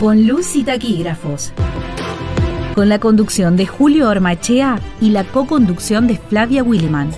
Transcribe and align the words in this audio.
Con 0.00 0.28
luz 0.28 0.54
y 0.54 0.62
taquígrafos. 0.62 1.52
Con 2.76 2.88
la 2.88 3.00
conducción 3.00 3.56
de 3.56 3.66
Julio 3.66 4.08
Ormachea 4.08 4.78
y 5.00 5.10
la 5.10 5.24
co-conducción 5.24 6.06
de 6.06 6.16
Flavia 6.16 6.62
Williman. 6.62 7.10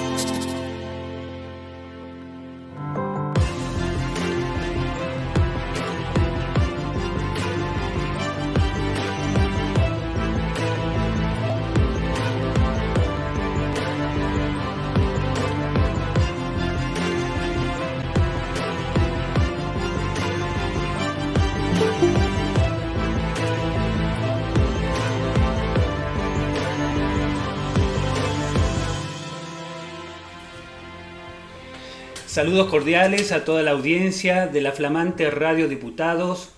Saludos 32.40 32.70
cordiales 32.70 33.32
a 33.32 33.44
toda 33.44 33.62
la 33.62 33.72
audiencia 33.72 34.46
de 34.46 34.62
la 34.62 34.72
flamante 34.72 35.30
Radio 35.30 35.68
Diputados, 35.68 36.48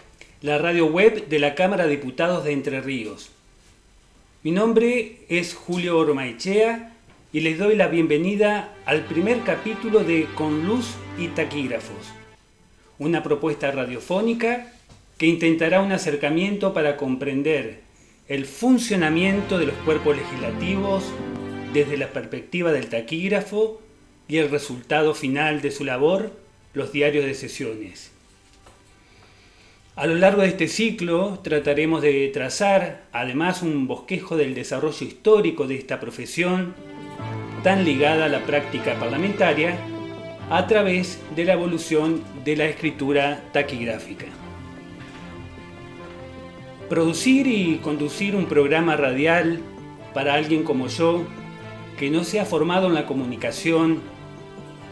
la 0.40 0.56
radio 0.56 0.86
web 0.86 1.26
de 1.26 1.40
la 1.40 1.56
Cámara 1.56 1.86
de 1.86 1.96
Diputados 1.96 2.44
de 2.44 2.52
Entre 2.52 2.80
Ríos. 2.80 3.30
Mi 4.44 4.52
nombre 4.52 5.16
es 5.28 5.56
Julio 5.56 5.98
Ormaechea 5.98 6.94
y 7.32 7.40
les 7.40 7.58
doy 7.58 7.74
la 7.74 7.88
bienvenida 7.88 8.72
al 8.86 9.00
primer 9.06 9.40
capítulo 9.40 10.04
de 10.04 10.28
Con 10.36 10.68
Luz 10.68 10.86
y 11.18 11.26
Taquígrafos, 11.26 12.12
una 13.00 13.24
propuesta 13.24 13.72
radiofónica 13.72 14.72
que 15.18 15.26
intentará 15.26 15.80
un 15.80 15.90
acercamiento 15.90 16.72
para 16.74 16.96
comprender 16.96 17.80
el 18.28 18.46
funcionamiento 18.46 19.58
de 19.58 19.66
los 19.66 19.74
cuerpos 19.78 20.16
legislativos 20.16 21.02
desde 21.72 21.96
la 21.96 22.06
perspectiva 22.06 22.70
del 22.70 22.86
taquígrafo 22.88 23.80
y 24.28 24.38
el 24.38 24.50
resultado 24.50 25.14
final 25.14 25.60
de 25.60 25.70
su 25.70 25.84
labor, 25.84 26.32
los 26.74 26.92
diarios 26.92 27.24
de 27.24 27.34
sesiones. 27.34 28.12
A 29.94 30.06
lo 30.06 30.14
largo 30.14 30.40
de 30.40 30.48
este 30.48 30.68
ciclo 30.68 31.40
trataremos 31.42 32.00
de 32.00 32.28
trazar 32.28 33.04
además 33.12 33.62
un 33.62 33.86
bosquejo 33.86 34.38
del 34.38 34.54
desarrollo 34.54 35.06
histórico 35.06 35.66
de 35.66 35.74
esta 35.74 36.00
profesión 36.00 36.74
tan 37.62 37.84
ligada 37.84 38.24
a 38.24 38.28
la 38.28 38.40
práctica 38.46 38.94
parlamentaria 38.98 39.76
a 40.50 40.66
través 40.66 41.20
de 41.36 41.44
la 41.44 41.52
evolución 41.52 42.22
de 42.44 42.56
la 42.56 42.64
escritura 42.64 43.44
taquigráfica. 43.52 44.26
Producir 46.88 47.46
y 47.46 47.76
conducir 47.76 48.34
un 48.34 48.46
programa 48.46 48.96
radial 48.96 49.60
para 50.14 50.34
alguien 50.34 50.62
como 50.62 50.88
yo, 50.88 51.24
que 51.98 52.10
no 52.10 52.24
se 52.24 52.40
ha 52.40 52.44
formado 52.44 52.86
en 52.88 52.94
la 52.94 53.06
comunicación 53.06 54.00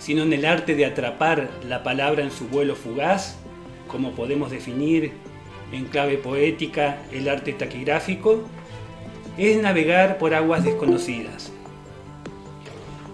sino 0.01 0.23
en 0.23 0.33
el 0.33 0.47
arte 0.47 0.75
de 0.75 0.87
atrapar 0.87 1.51
la 1.69 1.83
palabra 1.83 2.25
en 2.25 2.31
su 2.31 2.48
vuelo 2.48 2.75
fugaz, 2.75 3.37
como 3.87 4.12
podemos 4.12 4.51
definir 4.51 5.12
en 5.73 5.84
clave 5.84 6.17
poética 6.17 7.03
el 7.12 7.28
arte 7.28 7.53
taquigráfico, 7.53 8.43
es 9.37 9.61
navegar 9.62 10.17
por 10.17 10.34
aguas 10.34 10.65
desconocidas. 10.65 11.53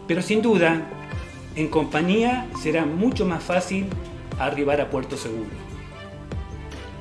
Pero 0.07 0.23
sin 0.23 0.41
duda, 0.41 0.89
en 1.57 1.69
compañía 1.69 2.47
será 2.63 2.87
mucho 2.87 3.27
más 3.27 3.43
fácil 3.43 3.87
arribar 4.39 4.81
a 4.81 4.89
puerto 4.89 5.17
seguro. 5.17 5.51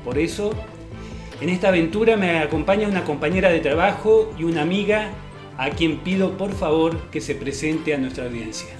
Por 0.04 0.18
eso, 0.18 0.50
en 1.40 1.48
esta 1.48 1.68
aventura 1.68 2.16
me 2.16 2.40
acompaña 2.40 2.88
una 2.88 3.04
compañera 3.04 3.50
de 3.50 3.60
trabajo 3.60 4.34
y 4.36 4.42
una 4.42 4.62
amiga 4.62 5.10
a 5.58 5.70
quien 5.70 5.98
pido 5.98 6.36
por 6.36 6.52
favor 6.52 7.10
que 7.10 7.20
se 7.20 7.34
presente 7.34 7.94
a 7.94 7.98
nuestra 7.98 8.24
audiencia. 8.24 8.74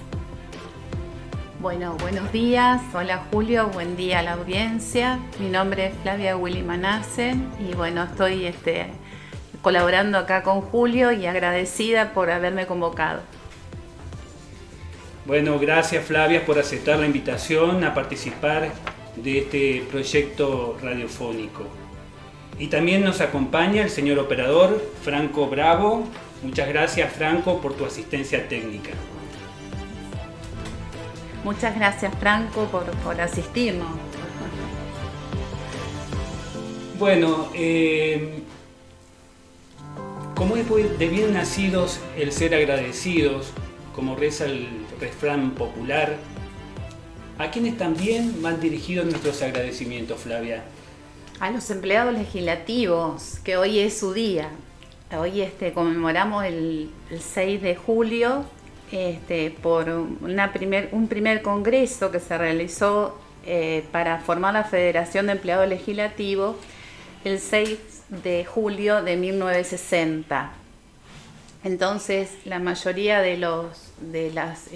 Bueno, 1.59 1.97
buenos 1.99 2.31
días. 2.31 2.81
Hola 2.93 3.25
Julio, 3.31 3.69
buen 3.69 3.97
día 3.97 4.19
a 4.19 4.23
la 4.23 4.33
audiencia. 4.33 5.19
Mi 5.39 5.49
nombre 5.49 5.87
es 5.87 5.93
Flavia 6.03 6.37
Willy 6.37 6.61
Manassen 6.61 7.49
y 7.59 7.73
bueno, 7.73 8.03
estoy 8.03 8.45
este, 8.45 8.87
colaborando 9.63 10.19
acá 10.19 10.43
con 10.43 10.61
Julio 10.61 11.11
y 11.11 11.25
agradecida 11.25 12.13
por 12.13 12.29
haberme 12.29 12.67
convocado. 12.67 13.21
Bueno, 15.25 15.57
gracias 15.59 16.05
Flavia 16.05 16.45
por 16.45 16.59
aceptar 16.59 16.99
la 16.99 17.07
invitación 17.07 17.83
a 17.83 17.93
participar 17.93 18.71
de 19.15 19.39
este 19.39 19.83
proyecto 19.89 20.77
radiofónico. 20.81 21.63
Y 22.59 22.67
también 22.67 23.03
nos 23.03 23.19
acompaña 23.19 23.83
el 23.83 23.89
señor 23.89 24.19
operador 24.19 24.81
Franco 25.03 25.47
Bravo. 25.47 26.07
Muchas 26.43 26.67
gracias 26.67 27.11
Franco 27.13 27.59
por 27.61 27.73
tu 27.73 27.85
asistencia 27.85 28.47
técnica. 28.47 28.91
Muchas 31.43 31.75
gracias 31.75 32.13
Franco 32.19 32.65
por, 32.65 33.21
asistirnos. 33.21 33.87
Bueno, 36.99 37.49
eh, 37.53 38.41
como 40.35 40.55
es 40.55 40.67
de 40.99 41.07
bien 41.07 41.33
nacidos 41.33 41.99
el 42.17 42.31
ser 42.31 42.53
agradecidos, 42.53 43.51
como 43.95 44.15
reza 44.15 44.45
el 44.45 44.67
refrán 44.99 45.51
popular, 45.51 46.17
¿a 47.37 47.49
quienes 47.49 47.77
también 47.77 48.41
van 48.41 48.59
dirigidos 48.59 49.05
nuestros 49.05 49.41
agradecimientos, 49.41 50.19
Flavia? 50.19 50.63
A 51.39 51.51
los 51.51 51.69
empleados 51.69 52.13
legislativos, 52.13 53.39
que 53.43 53.57
hoy 53.57 53.79
es 53.79 53.97
su 53.97 54.13
día. 54.13 54.49
Hoy 55.15 55.41
este, 55.41 55.71
conmemoramos 55.71 56.43
el, 56.43 56.89
el 57.09 57.21
6 57.21 57.61
de 57.61 57.75
julio 57.75 58.45
este, 58.91 59.51
por 59.51 59.89
un 59.89 61.07
primer 61.09 61.41
congreso 61.41 62.11
que 62.11 62.19
se 62.19 62.37
realizó 62.37 63.17
eh, 63.45 63.85
para 63.93 64.19
formar 64.19 64.53
la 64.53 64.65
Federación 64.65 65.27
de 65.27 65.33
Empleados 65.33 65.69
Legislativos 65.69 66.57
el 67.23 67.39
6 67.39 67.79
de 68.23 68.43
julio 68.43 69.01
de 69.03 69.15
1960. 69.15 70.51
Entonces, 71.63 72.31
la 72.45 72.59
mayoría 72.59 73.25
este, 73.25 73.71
de 74.03 74.31
las 74.31 74.67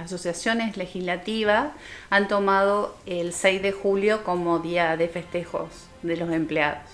asociaciones 0.00 0.76
legislativas 0.76 1.72
han 2.10 2.28
tomado 2.28 2.96
el 3.06 3.32
6 3.32 3.62
de 3.62 3.72
julio 3.72 4.24
como 4.24 4.58
día 4.58 4.98
de 4.98 5.08
festejos 5.08 5.88
de 6.02 6.16
los 6.18 6.30
empleados. 6.30 6.88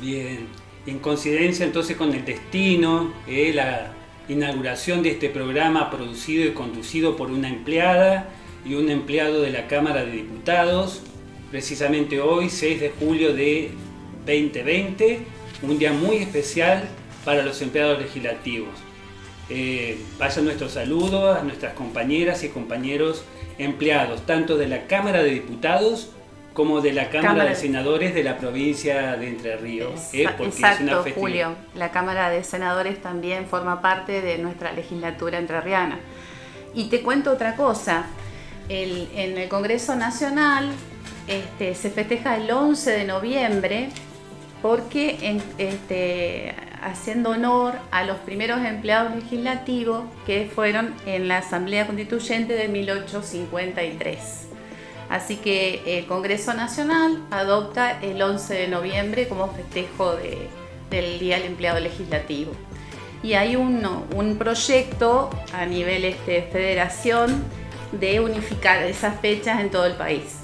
Bien, 0.00 0.48
en 0.86 0.98
coincidencia 0.98 1.64
entonces 1.64 1.96
con 1.96 2.12
el 2.12 2.24
destino, 2.24 3.12
eh, 3.26 3.52
la, 3.54 3.92
inauguración 4.28 5.02
de 5.02 5.10
este 5.10 5.28
programa 5.28 5.90
producido 5.90 6.46
y 6.46 6.52
conducido 6.52 7.16
por 7.16 7.30
una 7.30 7.48
empleada 7.48 8.28
y 8.64 8.74
un 8.74 8.88
empleado 8.88 9.42
de 9.42 9.50
la 9.50 9.66
Cámara 9.66 10.04
de 10.04 10.12
Diputados, 10.12 11.02
precisamente 11.50 12.20
hoy, 12.20 12.48
6 12.48 12.80
de 12.80 12.90
julio 12.90 13.34
de 13.34 13.70
2020, 14.24 15.20
un 15.62 15.78
día 15.78 15.92
muy 15.92 16.18
especial 16.18 16.88
para 17.24 17.42
los 17.42 17.60
empleados 17.62 18.00
legislativos. 18.00 18.70
Eh, 19.50 19.98
vaya 20.18 20.40
nuestro 20.40 20.68
saludo 20.68 21.32
a 21.32 21.42
nuestras 21.42 21.74
compañeras 21.74 22.44
y 22.44 22.48
compañeros 22.48 23.24
empleados, 23.58 24.24
tanto 24.24 24.56
de 24.56 24.68
la 24.68 24.86
Cámara 24.86 25.22
de 25.22 25.30
Diputados 25.30 26.10
como 26.52 26.80
de 26.80 26.92
la 26.92 27.08
Cámara, 27.08 27.44
de 27.44 27.54
Senadores 27.54 28.14
de 28.14 28.22
la 28.22 28.38
provincia 28.38 29.16
de 29.16 29.28
Entre 29.28 29.56
Ríos. 29.56 30.12
¿eh? 30.12 30.26
Exacto, 30.40 31.04
Julio. 31.14 31.54
La 31.74 31.90
Cámara 31.90 32.30
de 32.30 32.44
Senadores 32.44 33.00
también 33.00 33.46
forma 33.46 33.80
parte 33.80 34.20
de 34.20 34.38
nuestra 34.38 34.72
legislatura 34.72 35.38
entrerriana. 35.38 35.98
Y 36.74 36.88
te 36.88 37.02
cuento 37.02 37.32
otra 37.32 37.56
cosa. 37.56 38.06
en 38.68 39.38
el 39.38 39.48
Congreso 39.48 39.96
Nacional 39.96 40.70
este, 41.26 41.74
se 41.74 41.90
festeja 41.90 42.36
el 42.36 42.50
11 42.50 42.90
de 42.90 43.04
noviembre 43.04 43.88
porque 44.60 45.40
este, 45.58 46.54
haciendo 46.80 47.30
honor 47.30 47.74
a 47.90 48.04
los 48.04 48.18
primeros 48.18 48.60
empleados 48.64 49.14
legislativos 49.14 50.04
que 50.26 50.50
fueron 50.52 50.94
en 51.06 51.28
la 51.28 51.38
Asamblea 51.38 51.86
Constituyente 51.86 52.54
de 52.54 52.68
1853. 52.68 54.48
Así 55.12 55.36
que 55.36 55.82
el 55.98 56.06
Congreso 56.06 56.54
Nacional 56.54 57.18
adopta 57.30 58.00
el 58.00 58.22
11 58.22 58.54
de 58.54 58.68
noviembre 58.68 59.28
como 59.28 59.52
festejo 59.52 60.16
del 60.88 61.18
Día 61.18 61.36
del 61.36 61.48
Empleado 61.48 61.80
Legislativo. 61.80 62.52
Y 63.22 63.34
hay 63.34 63.54
un, 63.54 64.36
proyecto 64.38 65.28
a 65.52 65.66
nivel 65.66 66.06
este, 66.06 66.48
federación 66.50 67.44
de 67.92 68.20
unificar 68.20 68.82
esas 68.84 69.20
fechas 69.20 69.60
en 69.60 69.70
todo 69.70 69.84
el 69.84 69.92
país. 69.96 70.38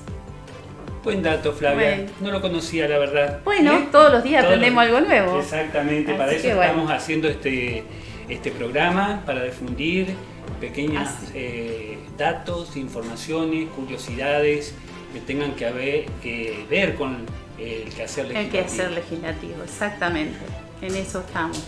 Buen 1.02 1.22
dato, 1.22 1.54
Flavia. 1.54 2.04
No 2.20 2.30
lo 2.30 2.42
conocía, 2.42 2.86
la 2.88 2.98
verdad. 2.98 3.40
Bueno, 3.46 3.72
¿Eh? 3.72 3.88
todos 3.90 4.12
los 4.12 4.22
días 4.22 4.44
aprendemos 4.44 4.84
algo 4.84 5.00
nuevo. 5.00 5.38
Exactamente, 5.40 6.12
para 6.12 6.32
eso 6.32 6.46
estamos 6.46 6.90
haciendo 6.90 7.26
este, 7.26 7.84
este 8.28 8.50
programa, 8.50 9.22
para 9.24 9.44
difundir 9.44 10.14
pequeños 10.60 11.08
eh, 11.34 11.98
datos, 12.16 12.76
informaciones, 12.76 13.68
curiosidades 13.70 14.74
que 15.12 15.20
tengan 15.20 15.54
que, 15.54 15.70
ver, 15.70 16.06
que 16.22 16.66
ver 16.68 16.94
con, 16.94 17.26
el 17.58 17.92
quehacer 17.92 18.28
legislativo. 18.28 18.38
El 18.38 18.50
quehacer 18.50 18.90
legislativo, 18.92 19.62
exactamente. 19.64 20.38
En 20.80 20.94
eso 20.94 21.20
estamos. 21.20 21.62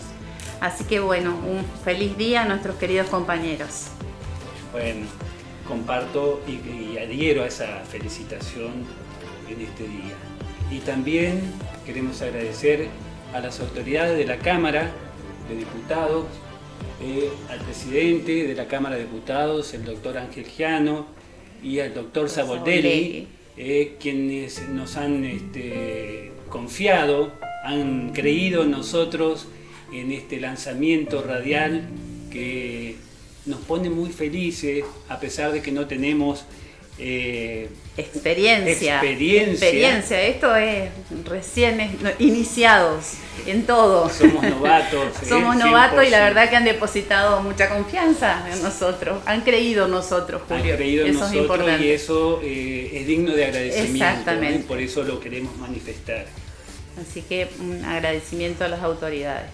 Así 0.61 0.83
que 0.85 0.99
bueno, 0.99 1.31
un 1.35 1.65
feliz 1.83 2.17
día 2.17 2.43
a 2.43 2.45
nuestros 2.45 2.75
queridos 2.77 3.07
compañeros. 3.07 3.87
Bueno, 4.71 5.05
comparto 5.67 6.41
y, 6.47 6.97
adhiero 6.97 7.43
a 7.43 7.47
esa 7.47 7.81
felicitación 7.89 8.85
en 9.49 9.61
este 9.61 9.83
día. 9.83 10.15
Y 10.69 10.79
también 10.79 11.41
queremos 11.85 12.21
agradecer 12.21 12.87
a 13.33 13.39
las 13.39 13.59
autoridades 13.59 14.17
de 14.17 14.25
la 14.25 14.37
Cámara 14.37 14.91
de 15.49 15.55
Diputados, 15.55 16.25
eh, 17.03 17.29
al 17.49 17.59
presidente 17.59 18.47
de 18.47 18.53
la 18.53 18.67
Cámara 18.67 18.95
de 18.95 19.03
Diputados, 19.03 19.73
el 19.73 19.85
doctor 19.85 20.17
Ángel 20.17 20.45
Giano, 20.45 21.07
y 21.63 21.79
al 21.79 21.93
doctor 21.93 22.29
Saboldelli, 22.29 23.27
eh, 23.57 23.97
quienes 23.99 24.67
nos 24.69 24.97
han 24.97 25.25
este, 25.25 26.31
confiado, 26.49 27.31
han 27.63 28.11
creído 28.13 28.63
en 28.63 28.71
nosotros 28.71 29.47
en 29.93 30.11
este 30.11 30.39
lanzamiento 30.39 31.21
radial 31.21 31.87
que 32.31 32.95
nos 33.45 33.59
pone 33.61 33.89
muy 33.89 34.09
felices 34.09 34.83
a 35.09 35.19
pesar 35.19 35.51
de 35.51 35.61
que 35.61 35.71
no 35.71 35.87
tenemos 35.87 36.45
eh, 37.03 37.67
experiencia. 37.97 38.97
experiencia. 38.97 39.51
Experiencia. 39.51 40.21
Esto 40.21 40.55
es 40.55 40.91
recién 41.25 41.97
iniciados 42.19 43.13
en 43.47 43.65
todo. 43.65 44.07
Somos 44.09 44.43
novatos. 44.43 45.07
¿eh? 45.23 45.25
Somos 45.27 45.55
novatos 45.55 46.05
y 46.05 46.11
la 46.11 46.19
verdad 46.19 46.47
que 46.49 46.55
han 46.55 46.63
depositado 46.63 47.41
mucha 47.41 47.69
confianza 47.69 48.47
en 48.53 48.61
nosotros. 48.61 49.23
Han 49.25 49.41
creído 49.41 49.85
en 49.85 49.91
nosotros, 49.91 50.43
Julio. 50.47 50.73
Han 50.73 50.77
creído 50.77 51.05
en 51.07 51.13
nosotros 51.13 51.81
y 51.81 51.89
eso 51.89 52.39
eh, 52.43 52.91
es 52.93 53.07
digno 53.07 53.33
de 53.33 53.45
agradecimiento. 53.45 54.05
Exactamente. 54.05 54.67
Por 54.67 54.79
eso 54.79 55.01
lo 55.01 55.19
queremos 55.19 55.57
manifestar. 55.57 56.27
Así 57.01 57.23
que 57.23 57.47
un 57.59 57.83
agradecimiento 57.83 58.63
a 58.63 58.67
las 58.67 58.83
autoridades. 58.83 59.49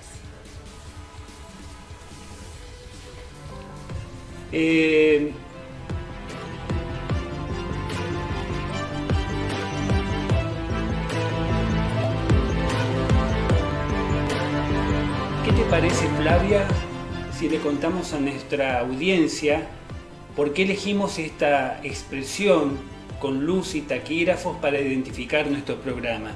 Eh, 4.51 5.31
parece, 15.79 16.07
Flavia, 16.19 16.65
si 17.37 17.49
le 17.49 17.59
contamos 17.59 18.11
a 18.13 18.19
nuestra 18.19 18.79
audiencia 18.79 19.67
por 20.35 20.51
qué 20.51 20.63
elegimos 20.63 21.19
esta 21.19 21.79
expresión 21.83 22.79
con 23.19 23.45
luz 23.45 23.75
y 23.75 23.81
taquígrafos 23.81 24.57
para 24.57 24.79
identificar 24.81 25.45
nuestro 25.45 25.75
programa? 25.75 26.31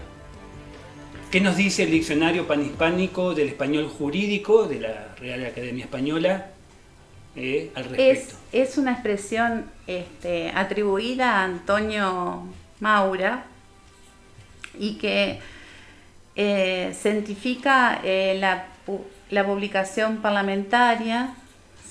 ¿Qué 1.32 1.42
nos 1.42 1.58
dice 1.58 1.82
el 1.82 1.90
diccionario 1.90 2.46
panhispánico 2.46 3.34
del 3.34 3.48
español 3.48 3.88
jurídico 3.88 4.68
de 4.68 4.82
la 4.82 5.16
Real 5.20 5.44
Academia 5.44 5.86
Española 5.86 6.52
eh, 7.36 7.72
es, 8.52 8.78
una 8.78 8.92
expresión 8.92 9.66
este, 9.88 10.52
atribuida 10.54 11.38
a 11.38 11.46
Antonio 11.46 12.44
Maura 12.80 13.46
y 14.78 15.00
que 15.00 15.40
eh, 16.36 16.94
eh, 16.94 18.38
la, 18.40 18.71
publicación 19.46 20.18
parlamentaria 20.18 21.34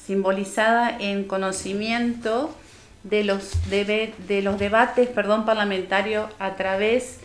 simbolizada 0.07 0.97
en 0.99 1.25
conocimiento 1.25 2.55
de 3.03 3.25
los, 3.25 3.53
de 3.71 4.43
los 4.43 4.59
debates 4.59 5.09
perdón, 5.09 5.47
parlamentarios 5.47 6.31
a 6.39 6.57
través 6.57 7.19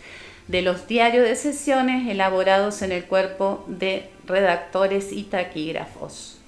de 0.48 0.62
los 0.62 0.86
diarios 0.86 1.28
de 1.28 1.36
sesiones 1.36 2.08
elaborados 2.08 2.82
en 2.82 2.92
el 2.92 3.04
cuerpo 3.04 3.64
de 3.66 4.08
redactores 4.26 5.12
y 5.12 5.24
taquígrafos. 5.24 6.38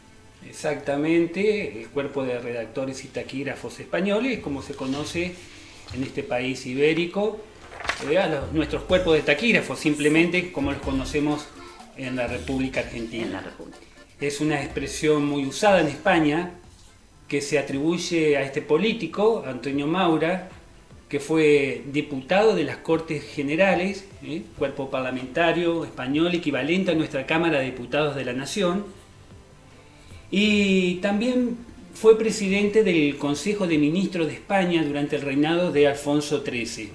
Exactamente, 0.49 1.81
el 1.81 1.89
cuerpo 1.89 2.25
de 2.25 2.39
redactores 2.39 3.05
y 3.05 3.09
taquígrafos 3.09 3.81
españoles, 3.81 4.39
como 4.39 4.63
se 4.63 4.75
conoce 4.75 5.35
en 5.95 6.03
este 6.03 6.23
país 6.23 6.65
ibérico, 6.65 7.41
eh, 8.09 8.41
nuestros 8.53 8.85
cuerpos 8.85 9.15
de 9.15 9.23
taquígrafos, 9.23 9.79
simplemente 9.79 10.53
como 10.53 10.73
los 10.73 10.81
conocemos 10.81 11.47
en 11.99 12.17
la 12.17 12.27
República 12.27 12.81
Argentina. 12.81 13.43
Es 14.21 14.41
una 14.41 14.63
expresión 14.63 15.27
muy 15.27 15.45
usada 15.45 15.81
en 15.81 15.89
España 15.89 16.53
que 17.29 17.41
se 17.43 17.59
atribuye 17.59 18.37
a 18.39 18.43
este 18.43 18.63
político, 18.63 19.45
Antonio 19.47 19.87
Maura, 19.87 20.49
que 21.09 21.21
fue 21.21 21.83
diputado 21.93 22.55
de 22.55 22.65
las 22.65 22.79
Cortes 22.79 23.25
Generales, 23.25 24.07
eh, 24.23 24.43
cuerpo 24.59 24.91
parlamentario 24.91 25.85
español 25.85 26.35
equivalente 26.35 26.93
a 26.93 26.95
nuestra 26.95 27.27
Cámara 27.27 27.59
de 27.59 27.67
Diputados 27.67 28.15
de 28.17 28.25
la 28.25 28.33
Nación, 28.33 28.85
y 30.31 30.97
también 30.97 31.57
fue 31.95 32.19
presidente 32.19 32.85
del 32.85 33.17
Consejo 33.17 33.67
de 33.67 33.79
Ministros 33.79 34.27
de 34.27 34.35
España 34.35 34.85
durante 34.85 35.17
el 35.17 35.23
reinado 35.23 35.73
de 35.73 35.89
Alfonso 35.89 36.45
XIII. 36.45 36.91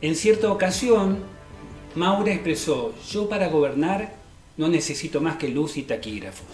En 0.00 0.14
cierta 0.14 0.50
ocasión, 0.50 1.18
Maura 1.98 2.32
expresó, 2.32 2.94
yo 3.10 3.28
para 3.28 3.48
gobernar 3.48 4.14
no 4.56 4.68
necesito 4.68 5.20
más 5.20 5.36
que 5.36 5.48
luz 5.48 5.76
y 5.76 5.82
taquígrafos. 5.82 6.46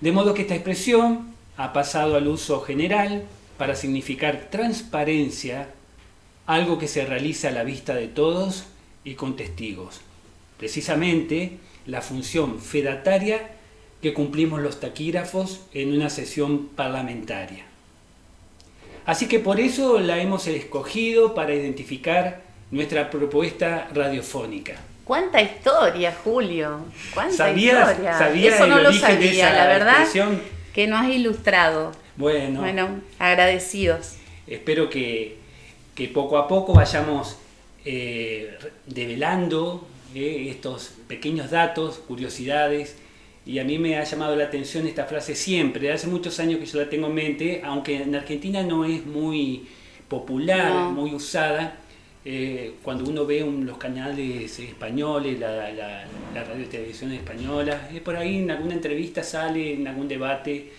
De 0.00 0.12
modo 0.12 0.32
que 0.32 0.42
esta 0.42 0.54
expresión 0.54 1.34
ha 1.58 1.74
pasado 1.74 2.16
al 2.16 2.26
uso 2.26 2.62
general 2.62 3.24
para 3.58 3.76
significar 3.76 4.48
transparencia, 4.50 5.68
algo 6.46 6.78
que 6.78 6.88
se 6.88 7.04
realiza 7.04 7.48
a 7.48 7.52
la 7.52 7.64
vista 7.64 7.94
de 7.94 8.08
todos 8.08 8.64
y 9.04 9.14
con 9.14 9.36
testigos. 9.36 10.00
Precisamente, 10.58 11.58
la 11.86 12.00
función 12.00 12.60
fedataria 12.60 13.50
que 14.00 14.14
cumplimos 14.14 14.62
los 14.62 14.80
taquígrafos 14.80 15.60
en 15.74 15.92
una 15.92 16.08
sesión 16.08 16.68
parlamentaria. 16.68 17.66
Así 19.04 19.28
que 19.28 19.38
por 19.38 19.60
eso 19.60 20.00
la 20.00 20.20
hemos 20.20 20.46
escogido 20.46 21.34
para 21.34 21.54
identificar 21.54 22.45
nuestra 22.70 23.10
propuesta 23.10 23.88
radiofónica. 23.92 24.74
¿Cuánta 25.04 25.40
historia, 25.40 26.16
Julio? 26.24 26.80
¿Cuánta 27.14 27.36
¿Sabías, 27.36 27.92
historia? 27.92 28.54
Eso 28.54 28.66
no 28.66 28.80
lo 28.80 28.92
sabía, 28.92 29.52
la 29.52 29.66
verdad 29.66 30.06
que 30.74 30.86
nos 30.86 31.00
has 31.00 31.10
ilustrado. 31.10 31.92
Bueno, 32.16 32.60
bueno 32.60 33.00
agradecidos. 33.18 34.16
Espero 34.46 34.90
que, 34.90 35.38
poco 36.12 36.36
a 36.38 36.48
poco 36.48 36.74
vayamos 36.74 37.38
eh, 37.84 38.58
develando 38.86 39.86
estos 40.14 40.92
pequeños 41.08 41.50
datos, 41.50 41.98
curiosidades, 41.98 42.96
y 43.46 43.58
a 43.58 43.64
mí 43.64 43.78
me 43.78 43.96
ha 43.96 44.04
llamado 44.04 44.34
la 44.34 44.44
atención 44.44 44.86
esta 44.86 45.04
frase 45.04 45.34
siempre, 45.34 45.92
hace 45.92 46.08
muchos 46.08 46.40
años 46.40 46.58
que 46.58 46.66
yo 46.66 46.80
la 46.80 46.90
tengo 46.90 47.06
en 47.06 47.14
mente, 47.14 47.62
aunque 47.64 48.02
en 48.02 48.14
Argentina 48.14 48.62
no 48.62 48.84
es 48.84 49.06
muy 49.06 49.68
popular, 50.08 50.90
muy 50.90 51.14
usada, 51.14 51.76
eh, 52.28 52.74
cuando 52.82 53.08
uno 53.08 53.24
ve 53.24 53.40
los 53.40 53.78
canales 53.78 54.58
españoles, 54.58 55.38
la, 55.38 56.04
radio 56.34 56.62
y 56.62 56.66
televisión 56.66 57.12
española, 57.12 57.88
es 57.94 58.00
por 58.00 58.16
ahí 58.16 58.38
en 58.38 58.50
alguna 58.50 58.74
entrevista 58.74 59.22
sale, 59.22 59.74
en 59.74 59.86
algún 59.86 60.08
debate, 60.08 60.72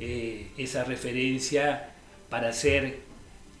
eh, 0.00 0.48
esa 0.56 0.82
referencia 0.82 1.90
para 2.28 2.48
hacer 2.48 3.04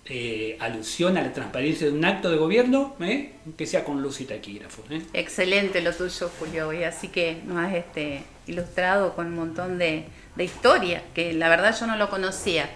eh, 0.06 0.58
alusión 0.60 1.16
a 1.16 1.22
la 1.22 1.32
transparencia 1.32 1.86
de 1.86 1.92
un 1.94 2.04
acto 2.04 2.30
de 2.30 2.36
gobierno 2.36 2.94
¿eh? 3.00 3.32
que 3.56 3.64
sea 3.64 3.84
con 3.84 4.02
luz 4.02 4.20
y 4.20 4.26
taquígrafos. 4.26 4.84
¿eh? 4.90 5.00
Excelente 5.14 5.80
lo 5.80 5.94
tuyo, 5.94 6.30
Julio, 6.38 6.74
y 6.74 6.84
así 6.84 7.08
que 7.08 7.40
nos 7.46 7.56
has 7.56 7.74
este, 7.74 8.22
ilustrado 8.46 9.14
con 9.14 9.28
un 9.28 9.34
montón 9.34 9.78
de, 9.78 10.04
historia, 10.36 11.02
que 11.14 11.32
la 11.32 11.48
verdad 11.48 11.74
yo 11.78 11.86
no 11.86 11.96
lo 11.96 12.10
conocía. 12.10 12.68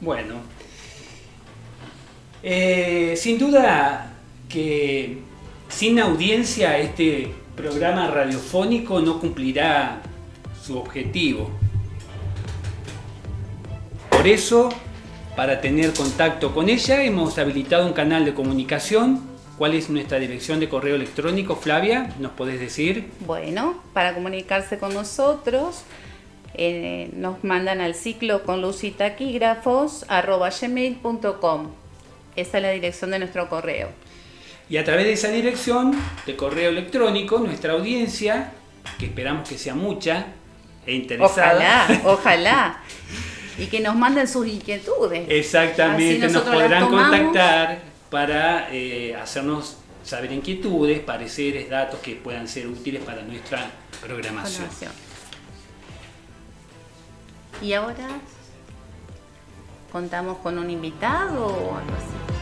Bueno, 0.00 0.36
sin 2.42 3.38
duda 3.38 4.14
que 4.48 5.18
sin 5.68 5.98
audiencia 6.00 6.78
este 6.78 7.32
programa 7.56 8.08
radiofónico 8.08 9.00
no 9.00 9.20
cumplirá 9.20 10.02
su 10.62 10.78
objetivo. 10.78 11.50
Por 14.10 14.26
eso 14.26 14.70
para 15.36 15.62
tener 15.62 15.94
contacto 15.94 16.52
con 16.52 16.68
ella 16.68 17.02
hemos 17.02 17.38
habilitado 17.38 17.86
un 17.86 17.94
canal 17.94 18.24
de 18.24 18.34
comunicación. 18.34 19.32
¿Cuál 19.56 19.74
es 19.74 19.88
nuestra 19.88 20.18
dirección 20.18 20.60
de 20.60 20.68
correo 20.68 20.96
electrónico, 20.96 21.56
Flavia? 21.56 22.12
¿Nos 22.18 22.32
podés 22.32 22.60
decir? 22.60 23.10
Bueno, 23.20 23.80
para 23.94 24.12
comunicarse 24.14 24.78
con 24.78 24.92
nosotros 24.92 25.84
eh, 26.54 27.10
nos 27.14 27.42
mandan 27.44 27.80
al 27.80 27.94
ciclo 27.94 28.42
con 28.42 28.60
luz 28.60 28.84
y 28.84 28.90
taquígrafos 28.90 30.04
gmail.com. 30.60 31.81
Esa 32.36 32.58
es 32.58 32.62
la 32.62 32.70
dirección 32.70 33.10
de 33.10 33.18
nuestro 33.18 33.48
correo. 33.48 33.90
Y 34.68 34.76
a 34.78 34.84
través 34.84 35.04
de 35.04 35.12
esa 35.12 35.28
dirección 35.28 35.94
de 36.24 36.36
correo 36.36 36.70
electrónico, 36.70 37.38
nuestra 37.38 37.74
audiencia, 37.74 38.52
que 38.98 39.06
esperamos 39.06 39.48
que 39.48 39.58
sea 39.58 39.74
mucha 39.74 40.26
e 40.86 40.94
interesada. 40.94 41.86
Ojalá, 41.86 42.00
ojalá. 42.10 42.80
y 43.58 43.66
que 43.66 43.80
nos 43.80 43.94
manden 43.94 44.26
sus 44.26 44.46
inquietudes. 44.46 45.26
Exactamente, 45.28 46.28
nos 46.28 46.42
podrán 46.42 46.88
contactar 46.88 47.82
para 48.10 48.68
eh, 48.72 49.14
hacernos 49.14 49.76
saber 50.02 50.32
inquietudes, 50.32 51.00
pareceres, 51.00 51.68
datos 51.68 52.00
que 52.00 52.14
puedan 52.14 52.48
ser 52.48 52.66
útiles 52.66 53.02
para 53.02 53.22
nuestra 53.22 53.70
programación. 54.00 54.68
Y 57.60 57.74
ahora 57.74 58.08
contamos 59.92 60.38
con 60.38 60.58
un 60.58 60.70
invitado 60.70 61.46
o 61.46 61.76
algo 61.76 61.94
así. 61.96 62.41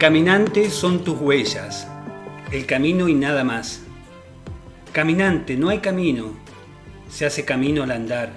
Caminante 0.00 0.70
son 0.70 1.04
tus 1.04 1.20
huellas, 1.20 1.86
el 2.52 2.64
camino 2.64 3.06
y 3.06 3.12
nada 3.12 3.44
más. 3.44 3.82
Caminante, 4.92 5.58
no 5.58 5.68
hay 5.68 5.80
camino, 5.80 6.38
se 7.10 7.26
hace 7.26 7.44
camino 7.44 7.82
al 7.82 7.90
andar. 7.90 8.30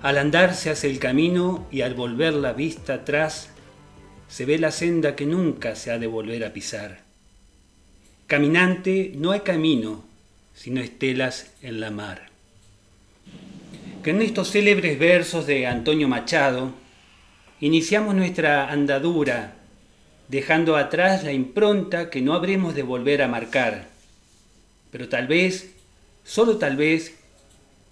Al 0.00 0.16
andar 0.16 0.54
se 0.54 0.70
hace 0.70 0.88
el 0.88 1.00
camino 1.00 1.66
y 1.72 1.80
al 1.80 1.94
volver 1.94 2.34
la 2.34 2.52
vista 2.52 2.94
atrás 2.94 3.50
se 4.28 4.44
ve 4.44 4.60
la 4.60 4.70
senda 4.70 5.16
que 5.16 5.26
nunca 5.26 5.74
se 5.74 5.90
ha 5.90 5.98
de 5.98 6.06
volver 6.06 6.44
a 6.44 6.52
pisar. 6.52 7.00
Caminante, 8.28 9.10
no 9.16 9.32
hay 9.32 9.40
camino, 9.40 10.04
sino 10.54 10.80
estelas 10.80 11.52
en 11.62 11.80
la 11.80 11.90
mar. 11.90 12.28
Que 14.04 14.10
en 14.10 14.22
estos 14.22 14.52
célebres 14.52 15.00
versos 15.00 15.48
de 15.48 15.66
Antonio 15.66 16.06
Machado 16.06 16.70
iniciamos 17.58 18.14
nuestra 18.14 18.70
andadura 18.70 19.56
dejando 20.30 20.76
atrás 20.76 21.24
la 21.24 21.32
impronta 21.32 22.08
que 22.08 22.22
no 22.22 22.34
habremos 22.34 22.74
de 22.74 22.84
volver 22.84 23.20
a 23.22 23.28
marcar. 23.28 23.88
Pero 24.92 25.08
tal 25.08 25.26
vez, 25.26 25.72
solo 26.24 26.56
tal 26.56 26.76
vez, 26.76 27.16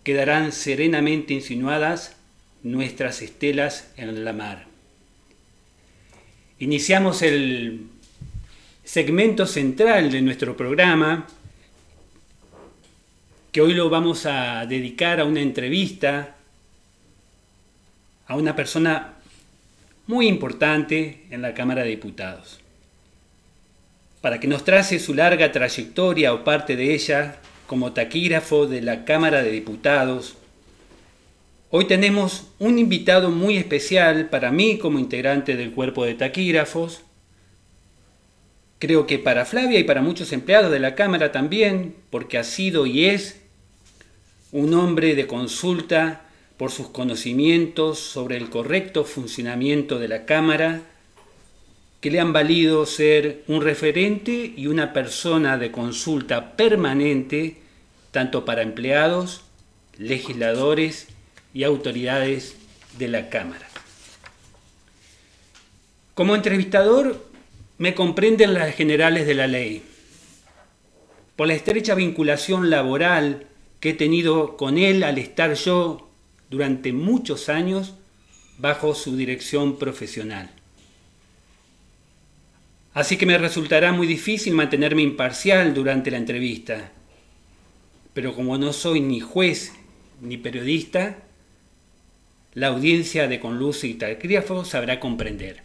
quedarán 0.04 0.52
serenamente 0.52 1.34
insinuadas 1.34 2.16
nuestras 2.62 3.22
estelas 3.22 3.90
en 3.96 4.24
la 4.24 4.32
mar. 4.32 4.66
Iniciamos 6.60 7.22
el 7.22 7.86
segmento 8.84 9.46
central 9.46 10.10
de 10.10 10.22
nuestro 10.22 10.56
programa, 10.56 11.26
que 13.50 13.60
hoy 13.60 13.74
lo 13.74 13.90
vamos 13.90 14.26
a 14.26 14.64
dedicar 14.66 15.20
a 15.20 15.24
una 15.24 15.40
entrevista 15.40 16.36
a 18.28 18.36
una 18.36 18.54
persona 18.54 19.14
muy 20.08 20.26
importante 20.26 21.26
en 21.30 21.42
la 21.42 21.52
Cámara 21.52 21.82
de 21.82 21.90
Diputados. 21.90 22.60
Para 24.22 24.40
que 24.40 24.48
nos 24.48 24.64
trace 24.64 24.98
su 24.98 25.12
larga 25.12 25.52
trayectoria 25.52 26.32
o 26.32 26.44
parte 26.44 26.76
de 26.76 26.94
ella 26.94 27.36
como 27.66 27.92
taquígrafo 27.92 28.66
de 28.66 28.80
la 28.80 29.04
Cámara 29.04 29.42
de 29.42 29.52
Diputados, 29.52 30.38
hoy 31.68 31.84
tenemos 31.84 32.46
un 32.58 32.78
invitado 32.78 33.30
muy 33.30 33.58
especial 33.58 34.30
para 34.30 34.50
mí 34.50 34.78
como 34.78 34.98
integrante 34.98 35.56
del 35.56 35.72
cuerpo 35.72 36.06
de 36.06 36.14
taquígrafos, 36.14 37.02
creo 38.78 39.06
que 39.06 39.18
para 39.18 39.44
Flavia 39.44 39.78
y 39.78 39.84
para 39.84 40.00
muchos 40.00 40.32
empleados 40.32 40.72
de 40.72 40.80
la 40.80 40.94
Cámara 40.94 41.32
también, 41.32 41.94
porque 42.08 42.38
ha 42.38 42.44
sido 42.44 42.86
y 42.86 43.04
es 43.04 43.42
un 44.52 44.72
hombre 44.72 45.14
de 45.14 45.26
consulta 45.26 46.27
por 46.58 46.72
sus 46.72 46.88
conocimientos 46.88 48.00
sobre 48.00 48.36
el 48.36 48.50
correcto 48.50 49.04
funcionamiento 49.04 49.98
de 49.98 50.08
la 50.08 50.26
Cámara, 50.26 50.82
que 52.00 52.10
le 52.10 52.20
han 52.20 52.32
valido 52.32 52.84
ser 52.84 53.44
un 53.46 53.62
referente 53.62 54.52
y 54.56 54.66
una 54.66 54.92
persona 54.92 55.56
de 55.56 55.70
consulta 55.70 56.56
permanente 56.56 57.56
tanto 58.10 58.44
para 58.44 58.62
empleados, 58.62 59.42
legisladores 59.98 61.08
y 61.54 61.64
autoridades 61.64 62.56
de 62.98 63.08
la 63.08 63.28
Cámara. 63.30 63.66
Como 66.14 66.34
entrevistador 66.34 67.24
me 67.78 67.94
comprenden 67.94 68.54
las 68.54 68.74
generales 68.74 69.26
de 69.26 69.34
la 69.34 69.46
ley. 69.46 69.84
Por 71.36 71.46
la 71.46 71.54
estrecha 71.54 71.94
vinculación 71.94 72.70
laboral 72.70 73.46
que 73.78 73.90
he 73.90 73.94
tenido 73.94 74.56
con 74.56 74.78
él 74.78 75.04
al 75.04 75.18
estar 75.18 75.54
yo 75.54 76.07
durante 76.50 76.92
muchos 76.92 77.48
años 77.48 77.94
bajo 78.58 78.94
su 78.94 79.16
dirección 79.16 79.78
profesional. 79.78 80.50
Así 82.94 83.16
que 83.16 83.26
me 83.26 83.38
resultará 83.38 83.92
muy 83.92 84.06
difícil 84.06 84.54
mantenerme 84.54 85.02
imparcial 85.02 85.72
durante 85.74 86.10
la 86.10 86.16
entrevista. 86.16 86.90
Pero 88.12 88.34
como 88.34 88.58
no 88.58 88.72
soy 88.72 89.00
ni 89.00 89.20
juez 89.20 89.72
ni 90.20 90.36
periodista, 90.36 91.18
la 92.54 92.68
audiencia 92.68 93.28
de 93.28 93.38
Conluz 93.38 93.84
y 93.84 93.94
Taquígrafo 93.94 94.64
sabrá 94.64 94.98
comprender. 94.98 95.62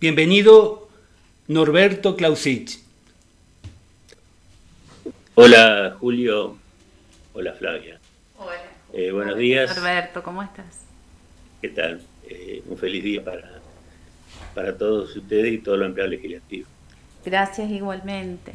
Bienvenido, 0.00 0.88
Norberto 1.48 2.16
Clausich. 2.16 2.78
Hola, 5.34 5.96
Julio. 6.00 6.56
Hola, 7.34 7.52
Flavia. 7.52 7.97
Eh, 9.00 9.12
buenos 9.12 9.38
días. 9.38 9.78
Alberto, 9.78 10.24
¿cómo 10.24 10.42
estás? 10.42 10.84
¿Qué 11.62 11.68
tal? 11.68 12.00
Eh, 12.28 12.64
un 12.66 12.76
feliz 12.76 13.04
día 13.04 13.24
para, 13.24 13.60
para 14.56 14.76
todos 14.76 15.14
ustedes 15.14 15.52
y 15.52 15.58
todos 15.58 15.78
los 15.78 15.86
empleados 15.86 16.10
legislativos. 16.10 16.68
Gracias 17.24 17.70
igualmente. 17.70 18.50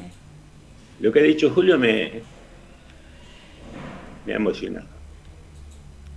Lo 1.00 1.14
que 1.14 1.22
ha 1.22 1.24
dicho 1.24 1.50
Julio 1.50 1.80
me, 1.80 2.24
me 4.26 4.34
ha 4.34 4.36
emocionado. 4.36 4.86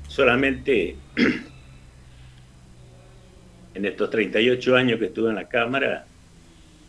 Solamente 0.08 0.96
en 3.74 3.84
estos 3.84 4.10
38 4.10 4.74
años 4.74 4.98
que 4.98 5.06
estuve 5.06 5.28
en 5.28 5.36
la 5.36 5.48
Cámara, 5.48 6.04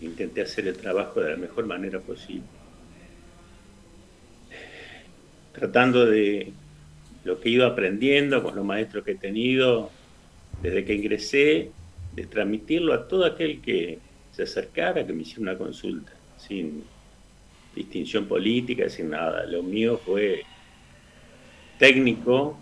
intenté 0.01 0.41
hacer 0.41 0.67
el 0.67 0.75
trabajo 0.75 1.21
de 1.21 1.33
la 1.33 1.37
mejor 1.37 1.67
manera 1.67 1.99
posible. 1.99 2.47
Tratando 5.53 6.07
de 6.07 6.51
lo 7.27 7.41
que 7.41 7.49
he 7.49 7.51
ido 7.51 7.65
aprendiendo 7.65 8.41
con 8.41 8.55
los 8.55 8.63
maestros 8.63 9.03
que 9.03 9.11
he 9.11 9.15
tenido 9.15 9.91
desde 10.63 10.85
que 10.85 10.93
ingresé, 10.93 11.71
de 12.15 12.25
transmitirlo 12.25 12.93
a 12.93 13.05
todo 13.05 13.25
aquel 13.25 13.59
que 13.59 13.99
se 14.31 14.43
acercara, 14.43 15.05
que 15.05 15.11
me 15.11 15.23
hiciera 15.23 15.41
una 15.41 15.57
consulta, 15.57 16.13
sin 16.37 16.83
distinción 17.75 18.27
política, 18.27 18.89
sin 18.89 19.09
nada. 19.09 19.45
Lo 19.45 19.61
mío 19.61 19.99
fue 20.03 20.45
técnico 21.77 22.57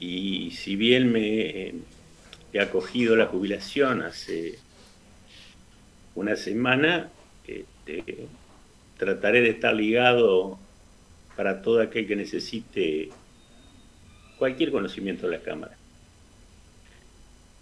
y 0.00 0.50
si 0.50 0.74
bien 0.74 1.12
me 1.12 1.74
he 2.52 2.60
acogido 2.60 3.14
la 3.14 3.26
jubilación 3.26 4.02
hace 4.02 4.58
una 6.16 6.34
semana, 6.34 7.08
este, 7.46 8.26
trataré 8.98 9.42
de 9.42 9.50
estar 9.50 9.74
ligado 9.74 10.58
para 11.36 11.62
todo 11.62 11.80
aquel 11.80 12.08
que 12.08 12.16
necesite 12.16 13.10
cualquier 14.38 14.70
conocimiento 14.70 15.28
de 15.28 15.36
la 15.36 15.42
cámara. 15.42 15.72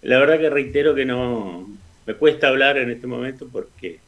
La 0.02 0.18
verdad 0.18 0.38
que 0.38 0.50
reitero 0.50 0.94
que 0.94 1.04
no 1.04 1.66
me 2.06 2.14
cuesta 2.14 2.48
hablar 2.48 2.76
en 2.78 2.90
este 2.90 3.06
momento 3.06 3.48
porque 3.50 3.98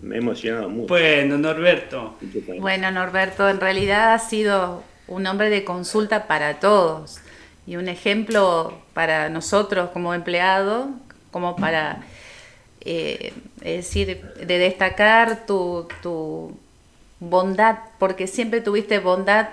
me 0.00 0.16
he 0.16 0.18
emocionado 0.18 0.68
mucho. 0.68 0.88
Bueno, 0.88 1.36
Norberto. 1.36 2.16
Bueno, 2.58 2.90
Norberto, 2.90 3.48
en 3.48 3.60
realidad 3.60 4.14
ha 4.14 4.18
sido 4.18 4.82
un 5.08 5.26
hombre 5.26 5.50
de 5.50 5.64
consulta 5.64 6.26
para 6.26 6.58
todos 6.60 7.18
y 7.66 7.76
un 7.76 7.88
ejemplo 7.88 8.78
para 8.94 9.28
nosotros 9.28 9.90
como 9.90 10.14
empleado, 10.14 10.90
como 11.30 11.56
para, 11.56 12.02
eh, 12.80 13.32
decir, 13.60 14.22
de 14.22 14.58
destacar 14.58 15.46
tu, 15.46 15.88
tu 16.02 16.56
bondad, 17.20 17.78
porque 17.98 18.26
siempre 18.26 18.60
tuviste 18.60 19.00
bondad 19.00 19.48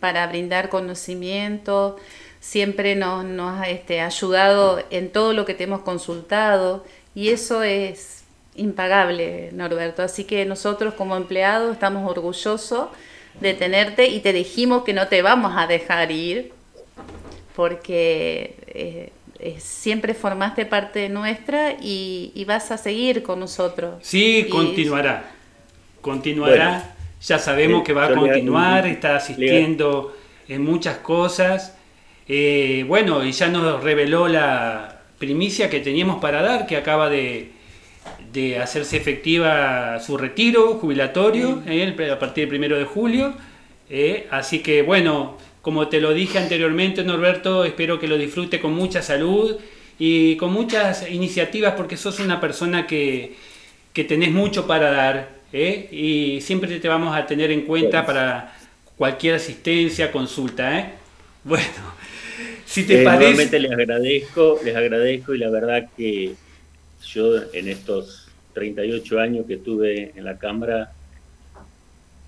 para 0.00 0.26
brindar 0.26 0.68
conocimiento, 0.68 1.96
siempre 2.40 2.96
nos, 2.96 3.24
nos 3.24 3.60
ha 3.60 3.68
este, 3.68 4.00
ayudado 4.00 4.82
en 4.90 5.10
todo 5.10 5.32
lo 5.32 5.44
que 5.44 5.54
te 5.54 5.64
hemos 5.64 5.82
consultado 5.82 6.84
y 7.14 7.28
eso 7.28 7.62
es 7.62 8.24
impagable, 8.56 9.50
Norberto. 9.52 10.02
Así 10.02 10.24
que 10.24 10.44
nosotros 10.44 10.94
como 10.94 11.16
empleados 11.16 11.72
estamos 11.72 12.10
orgullosos 12.10 12.88
de 13.40 13.54
tenerte 13.54 14.06
y 14.06 14.20
te 14.20 14.32
dijimos 14.32 14.84
que 14.84 14.92
no 14.92 15.08
te 15.08 15.22
vamos 15.22 15.52
a 15.56 15.66
dejar 15.66 16.10
ir 16.10 16.52
porque 17.54 18.56
eh, 18.68 19.12
eh, 19.38 19.56
siempre 19.58 20.14
formaste 20.14 20.66
parte 20.66 21.08
nuestra 21.08 21.76
y, 21.80 22.44
vas 22.46 22.70
a 22.70 22.78
seguir 22.78 23.22
con 23.22 23.40
nosotros. 23.40 23.96
Sí, 24.02 24.46
continuará. 24.50 25.30
Continuará. 26.00 26.94
Ya 27.22 27.38
sabemos 27.38 27.82
que 27.82 27.92
va 27.92 28.06
a 28.06 28.14
continuar, 28.14 28.86
está 28.86 29.16
asistiendo 29.16 30.16
en 30.48 30.64
muchas 30.64 30.98
cosas. 30.98 31.76
Eh, 32.26 32.84
bueno, 32.86 33.24
y 33.24 33.32
ya 33.32 33.48
nos 33.48 33.82
reveló 33.82 34.28
la 34.28 35.00
primicia 35.18 35.68
que 35.68 35.80
teníamos 35.80 36.20
para 36.20 36.42
dar, 36.42 36.66
que 36.66 36.76
acaba 36.76 37.10
de, 37.10 37.50
de 38.32 38.58
hacerse 38.58 38.96
efectiva 38.96 40.00
su 40.00 40.16
retiro 40.16 40.74
jubilatorio 40.74 41.62
a 42.12 42.18
partir 42.18 42.42
del 42.42 42.48
primero 42.48 42.78
de 42.78 42.84
julio. 42.84 43.34
así 44.30 44.60
que 44.60 44.82
bueno, 44.82 45.36
como 45.62 45.88
te 45.88 46.00
lo 46.00 46.14
dije 46.14 46.38
anteriormente, 46.38 47.04
Norberto, 47.04 47.64
espero 47.64 47.98
que 47.98 48.08
lo 48.08 48.16
disfrute 48.16 48.60
con 48.60 48.72
mucha 48.72 49.02
salud 49.02 49.56
y 49.98 50.36
con 50.36 50.52
muchas 50.52 51.10
iniciativas 51.10 51.74
porque 51.76 51.98
sos 51.98 52.20
una 52.20 52.40
persona 52.40 52.86
que, 52.86 53.34
que 53.92 54.04
tenés 54.04 54.30
mucho 54.30 54.66
para 54.66 54.90
dar 54.90 55.39
¿eh? 55.52 55.88
y 55.90 56.40
siempre 56.40 56.78
te 56.78 56.88
vamos 56.88 57.16
a 57.16 57.26
tener 57.26 57.50
en 57.50 57.62
cuenta 57.62 58.04
para 58.04 58.54
cualquier 58.96 59.34
asistencia, 59.34 60.10
consulta. 60.12 60.78
¿eh? 60.78 60.92
Bueno, 61.42 61.64
si 62.66 62.84
te 62.84 63.00
eh, 63.00 63.04
parece... 63.04 63.58
les 63.58 63.72
agradezco, 63.72 64.58
les 64.62 64.76
agradezco 64.76 65.34
y 65.34 65.38
la 65.38 65.48
verdad 65.48 65.88
que 65.96 66.34
yo 67.06 67.50
en 67.54 67.68
estos 67.68 68.28
38 68.52 69.18
años 69.18 69.46
que 69.46 69.54
estuve 69.54 70.12
en 70.14 70.24
la 70.24 70.36
Cámara 70.36 70.92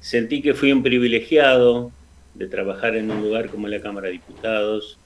sentí 0.00 0.40
que 0.40 0.54
fui 0.54 0.72
un 0.72 0.82
privilegiado 0.82 1.92
de 2.34 2.46
trabajar 2.46 2.96
en 2.96 3.10
un 3.10 3.22
lugar 3.22 3.50
como 3.50 3.68
la 3.68 3.80
Cámara 3.80 4.06
de 4.06 4.14
Diputados. 4.14 4.98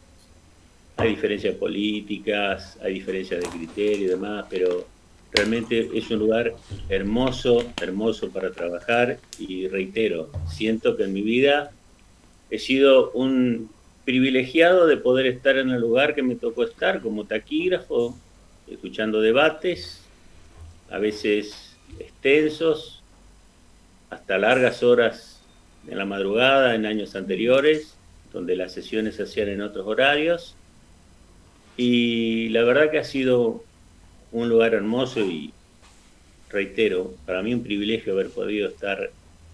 Hay 0.96 1.10
diferencias 1.10 1.56
políticas, 1.56 2.78
hay 2.80 2.94
diferencias 2.94 3.40
de 3.40 3.48
criterio 3.48 4.06
y 4.06 4.10
demás, 4.10 4.46
pero 4.48 4.86
realmente 5.36 5.90
es 5.94 6.10
un 6.10 6.18
lugar 6.18 6.54
hermoso, 6.88 7.62
hermoso 7.80 8.30
para 8.30 8.50
trabajar 8.52 9.18
y 9.38 9.68
reitero, 9.68 10.30
siento 10.48 10.96
que 10.96 11.04
en 11.04 11.12
mi 11.12 11.20
vida 11.20 11.72
he 12.50 12.58
sido 12.58 13.10
un 13.10 13.68
privilegiado 14.04 14.86
de 14.86 14.96
poder 14.96 15.26
estar 15.26 15.58
en 15.58 15.70
el 15.70 15.80
lugar 15.80 16.14
que 16.14 16.22
me 16.22 16.36
tocó 16.36 16.64
estar 16.64 17.00
como 17.02 17.24
taquígrafo, 17.24 18.16
escuchando 18.66 19.20
debates, 19.20 20.00
a 20.90 20.98
veces 20.98 21.76
extensos, 21.98 23.02
hasta 24.08 24.38
largas 24.38 24.82
horas 24.82 25.40
en 25.86 25.98
la 25.98 26.06
madrugada 26.06 26.74
en 26.74 26.86
años 26.86 27.14
anteriores, 27.14 27.94
donde 28.32 28.56
las 28.56 28.72
sesiones 28.72 29.16
se 29.16 29.24
hacían 29.24 29.48
en 29.48 29.60
otros 29.60 29.86
horarios. 29.86 30.54
Y 31.76 32.48
la 32.50 32.62
verdad 32.62 32.90
que 32.90 32.98
ha 32.98 33.04
sido 33.04 33.64
un 34.36 34.50
lugar 34.50 34.74
hermoso 34.74 35.20
y 35.20 35.50
reitero, 36.50 37.14
para 37.24 37.42
mí 37.42 37.54
un 37.54 37.62
privilegio 37.62 38.12
haber 38.12 38.28
podido 38.28 38.68
estar 38.68 39.10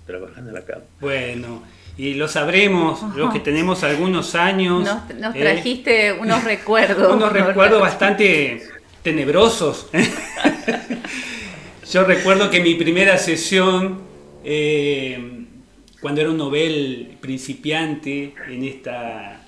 trabajando 0.07 0.51
en 0.51 0.55
la 0.55 0.65
cama. 0.65 0.83
Bueno, 1.01 1.63
y 1.97 2.15
lo 2.15 2.27
sabremos, 2.27 3.01
los 3.15 3.33
que 3.33 3.39
tenemos 3.39 3.85
algunos 3.85 4.35
años. 4.35 4.83
Nos, 4.83 5.37
eh, 5.37 5.39
trajiste 5.39 6.13
unos 6.13 6.43
recuerdos. 6.43 7.13
Unos 7.15 7.33
recuerdos 7.33 7.81
bastante 7.81 8.63
tenebrosos. 9.03 9.89
Yo 11.93 12.05
recuerdo 12.05 12.51
que 12.51 12.61
mi 12.61 12.75
primera 12.75 13.19
sesión 13.19 14.01
eh, 14.43 15.45
cuando 16.01 16.23
era 16.23 16.31
un 16.31 16.39
novel 16.39 17.19
principiante 17.21 18.35
en, 18.49 18.65
esta, 18.65 19.43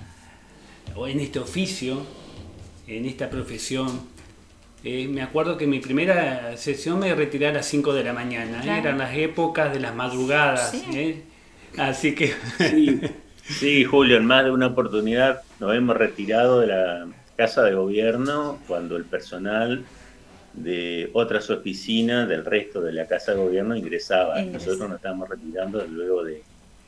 o 0.95 1.07
en 1.07 1.19
este 1.19 1.39
oficio, 1.39 2.05
en 2.87 3.05
esta 3.05 3.29
profesión, 3.29 4.14
eh, 4.85 5.07
me 5.07 5.21
acuerdo 5.21 5.57
que 5.57 5.67
mi 5.67 5.79
primera 5.79 6.55
sesión 6.57 6.99
me 6.99 7.13
retiré 7.13 7.47
a 7.47 7.51
las 7.51 7.65
5 7.65 7.93
de 7.93 8.03
la 8.03 8.13
mañana, 8.13 8.63
¿eh? 8.63 8.79
eran 8.79 8.97
las 8.97 9.15
épocas 9.15 9.73
de 9.73 9.79
las 9.79 9.95
madrugadas. 9.95 10.73
¿eh? 10.93 11.23
Así 11.77 12.15
que... 12.15 12.33
Sí, 12.57 13.01
sí, 13.43 13.83
Julio, 13.83 14.17
en 14.17 14.25
más 14.25 14.45
de 14.45 14.51
una 14.51 14.67
oportunidad 14.67 15.41
nos 15.59 15.75
hemos 15.75 15.97
retirado 15.97 16.61
de 16.61 16.67
la 16.67 17.07
casa 17.35 17.63
de 17.63 17.73
gobierno 17.73 18.59
cuando 18.67 18.95
el 18.95 19.05
personal 19.05 19.83
de 20.55 21.09
otras 21.13 21.49
oficinas 21.49 22.29
del 22.29 22.45
resto 22.45 22.81
de 22.81 22.93
la 22.93 23.07
Casa 23.07 23.33
de 23.33 23.39
Gobierno 23.39 23.75
ingresaba. 23.75 24.41
Nosotros 24.41 24.87
nos 24.87 24.97
estábamos 24.97 25.29
retirando 25.29 25.85
luego 25.85 26.23
de 26.23 26.43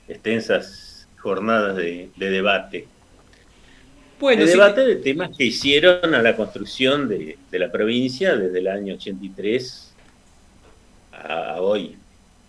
extensas 0.08 1.08
jornadas 1.18 1.76
de, 1.76 2.10
debate. 2.18 2.88
Bueno, 4.20 4.46
de 4.46 4.52
debate 4.52 4.82
de 4.82 4.96
temas 4.96 5.36
que 5.38 5.46
hicieron 5.46 6.16
a 6.16 6.22
la 6.22 6.36
construcción 6.36 7.08
de, 7.08 7.38
la 7.52 7.72
provincia 7.72 8.36
desde 8.36 8.60
el 8.60 8.68
año 8.68 8.96
83 8.96 9.94
a 11.12 11.62
hoy. 11.62 11.96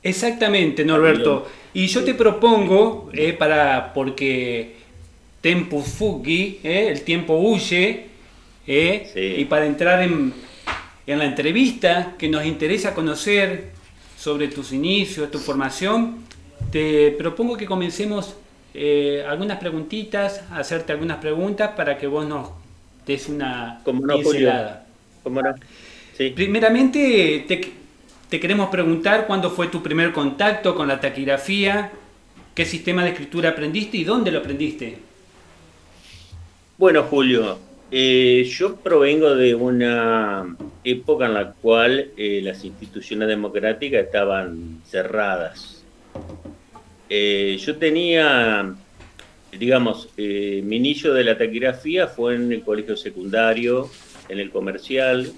Exactamente, 0.02 0.84
Norberto. 0.84 1.46
Y 1.74 1.86
yo 1.88 2.04
te 2.04 2.14
propongo, 2.14 3.10
eh, 3.12 3.34
para 3.34 3.92
porque 3.92 4.76
tempus 5.42 5.86
fuggi, 5.88 6.60
eh, 6.62 6.88
el 6.90 7.02
tiempo 7.02 7.36
huye, 7.36 8.06
eh, 8.66 9.36
y 9.38 9.44
para 9.44 9.66
entrar 9.66 10.02
en, 10.02 10.32
en 11.06 11.18
la 11.18 11.24
entrevista 11.24 12.14
que 12.18 12.28
nos 12.28 12.46
interesa 12.46 12.94
conocer 12.94 13.70
sobre 14.16 14.48
tus 14.48 14.72
inicios, 14.72 15.30
tu 15.30 15.38
formación, 15.38 16.24
te 16.70 17.12
propongo 17.12 17.56
que 17.56 17.66
comencemos 17.66 18.34
eh, 18.74 19.24
algunas 19.26 19.58
preguntitas, 19.58 20.44
hacerte 20.52 20.92
algunas 20.92 21.18
preguntas 21.18 21.72
para 21.76 21.98
que 21.98 22.06
vos 22.06 22.26
nos 22.26 22.50
des 23.06 23.28
una 23.28 23.80
pincelada. 23.84 24.86
Primeramente, 26.34 27.44
te, 27.46 27.72
te 28.28 28.40
queremos 28.40 28.68
preguntar 28.70 29.26
cuándo 29.26 29.50
fue 29.50 29.68
tu 29.68 29.82
primer 29.82 30.12
contacto 30.12 30.74
con 30.74 30.88
la 30.88 31.00
taquigrafía, 31.00 31.90
qué 32.54 32.64
sistema 32.64 33.04
de 33.04 33.10
escritura 33.10 33.50
aprendiste 33.50 33.96
y 33.96 34.04
dónde 34.04 34.30
lo 34.30 34.40
aprendiste. 34.40 34.98
Bueno, 36.76 37.04
Julio, 37.04 37.58
eh, 37.90 38.44
yo 38.50 38.76
provengo 38.76 39.34
de 39.34 39.54
una 39.54 40.56
época 40.84 41.26
en 41.26 41.34
la 41.34 41.52
cual 41.52 42.10
eh, 42.16 42.40
las 42.42 42.64
instituciones 42.64 43.28
democráticas 43.28 44.04
estaban 44.04 44.82
cerradas. 44.84 45.82
Eh, 47.08 47.56
yo 47.60 47.76
tenía, 47.76 48.74
digamos, 49.58 50.08
mi 50.16 50.76
inicio 50.76 51.14
de 51.14 51.24
la 51.24 51.38
taquigrafía 51.38 52.06
fue 52.06 52.34
en 52.34 52.52
el 52.52 52.62
colegio 52.62 52.96
secundario, 52.96 53.90
en 54.28 54.38
el 54.38 54.50
comercial 54.50 55.32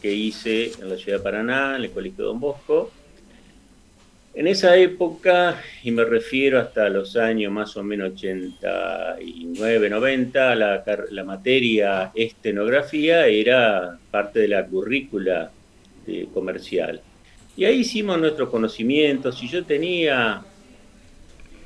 que 0.00 0.12
hice 0.12 0.72
en 0.80 0.88
la 0.88 0.96
ciudad 0.96 1.18
de 1.18 1.24
Paraná, 1.24 1.76
en 1.76 1.84
el 1.84 1.90
colegio 1.90 2.24
Don 2.24 2.40
Bosco. 2.40 2.90
En 4.34 4.46
esa 4.46 4.76
época, 4.76 5.62
y 5.82 5.90
me 5.90 6.04
refiero 6.04 6.58
hasta 6.58 6.88
los 6.88 7.16
años 7.16 7.52
más 7.52 7.76
o 7.76 7.82
menos 7.82 8.14
89, 8.14 9.90
90, 9.90 10.54
la, 10.54 10.82
la 11.10 11.24
materia 11.24 12.10
estenografía 12.14 13.26
era 13.26 13.98
parte 14.10 14.40
de 14.40 14.48
la 14.48 14.66
currícula 14.66 15.50
comercial. 16.32 17.00
Y 17.56 17.64
ahí 17.66 17.80
hicimos 17.80 18.18
nuestros 18.18 18.48
conocimientos 18.48 19.42
y 19.42 19.48
yo 19.48 19.64
tenía, 19.64 20.42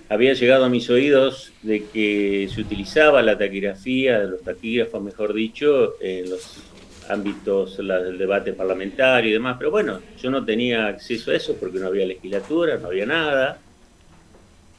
había 0.08 0.34
llegado 0.34 0.64
a 0.64 0.68
mis 0.68 0.88
oídos 0.90 1.52
de 1.62 1.84
que 1.86 2.48
se 2.52 2.60
utilizaba 2.60 3.22
la 3.22 3.36
taquigrafía, 3.36 4.18
los 4.20 4.42
taquígrafos 4.42 5.02
mejor 5.02 5.34
dicho, 5.34 5.94
en 6.00 6.30
los 6.30 6.62
ámbitos 7.08 7.76
del 7.76 8.18
debate 8.18 8.52
parlamentario 8.52 9.30
y 9.30 9.32
demás, 9.32 9.56
pero 9.58 9.70
bueno, 9.70 10.00
yo 10.20 10.30
no 10.30 10.44
tenía 10.44 10.86
acceso 10.86 11.30
a 11.30 11.36
eso 11.36 11.56
porque 11.56 11.78
no 11.78 11.86
había 11.86 12.06
legislatura, 12.06 12.78
no 12.78 12.88
había 12.88 13.06
nada. 13.06 13.58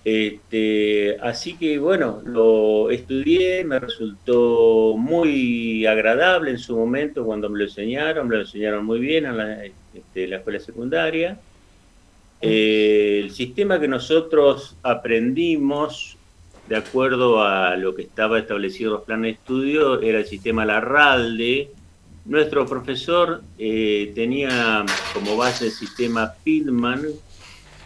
Este, 0.04 1.18
así 1.20 1.58
que 1.58 1.80
bueno, 1.80 2.22
lo 2.26 2.90
estudié, 2.92 3.66
me 3.66 3.80
resultó 3.80 4.96
muy 4.98 5.86
agradable 5.86 6.52
en 6.52 6.60
su 6.60 6.78
momento 6.78 7.26
cuando 7.26 7.50
me 7.50 7.60
lo 7.60 7.66
enseñaron, 7.66 8.28
me 8.28 8.36
lo 8.36 8.42
enseñaron 8.42 8.86
muy 8.86 9.00
bien 9.00 9.26
en 9.26 9.38
la, 9.38 9.66
este, 9.66 10.28
la 10.28 10.38
escuela 10.38 10.60
secundaria. 10.60 11.38
Eh, 12.42 13.22
el 13.24 13.32
sistema 13.32 13.80
que 13.80 13.88
nosotros 13.88 14.78
aprendimos, 14.84 16.18
de 16.70 16.76
acuerdo 16.76 17.42
a 17.42 17.76
lo 17.78 17.96
que 17.96 18.04
estaba 18.04 18.40
establecido 18.40 18.90
en 18.90 18.94
los 18.94 19.04
planes 19.04 19.24
de 19.24 19.32
estudio, 19.32 20.02
era 20.02 20.20
el 20.20 20.26
sistema 20.26 20.66
Larralde. 20.66 21.72
Nuestro 22.26 22.66
profesor 22.66 23.42
eh, 23.58 24.12
tenía 24.14 24.86
como 25.14 25.38
base 25.38 25.66
el 25.66 25.72
sistema 25.72 26.34
Pillman, 26.44 27.04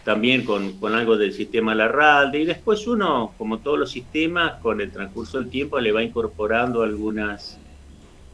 también 0.04 0.44
con, 0.44 0.74
algo 0.96 1.16
del 1.16 1.32
sistema 1.32 1.76
Larralde, 1.76 2.40
y 2.40 2.46
después 2.46 2.88
uno, 2.88 3.34
como 3.38 3.60
todos 3.60 3.78
los 3.78 3.92
sistemas, 3.92 4.60
con 4.62 4.82
el 4.82 4.92
transcurso 4.92 5.40
del 5.40 5.50
tiempo 5.50 5.80
le 5.80 5.92
va 5.92 6.04
incorporando 6.04 6.82
algunas 6.82 7.60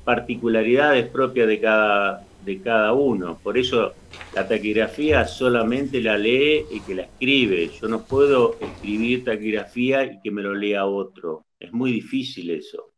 particularidades 0.06 1.08
propias 1.10 1.48
de 1.50 1.60
cada, 1.60 2.27
de 2.48 2.62
cada 2.62 2.94
uno. 2.94 3.38
Por 3.44 3.58
eso 3.58 3.94
la 4.34 4.48
taquigrafía 4.48 5.28
solamente 5.28 6.02
la 6.02 6.18
lee 6.18 6.66
y 6.72 6.80
que 6.80 6.96
la 6.96 7.04
escribe. 7.04 7.70
Yo 7.80 7.90
no 7.90 8.04
puedo 8.04 8.58
escribir 8.60 9.26
taquigrafía 9.26 10.06
y 10.06 10.22
que 10.22 10.32
me 10.32 10.42
lo 10.42 10.56
lea 10.56 10.86
otro. 10.86 11.46
Es 11.60 11.74
muy 11.74 11.92
difícil 11.92 12.50
eso. 12.50 12.92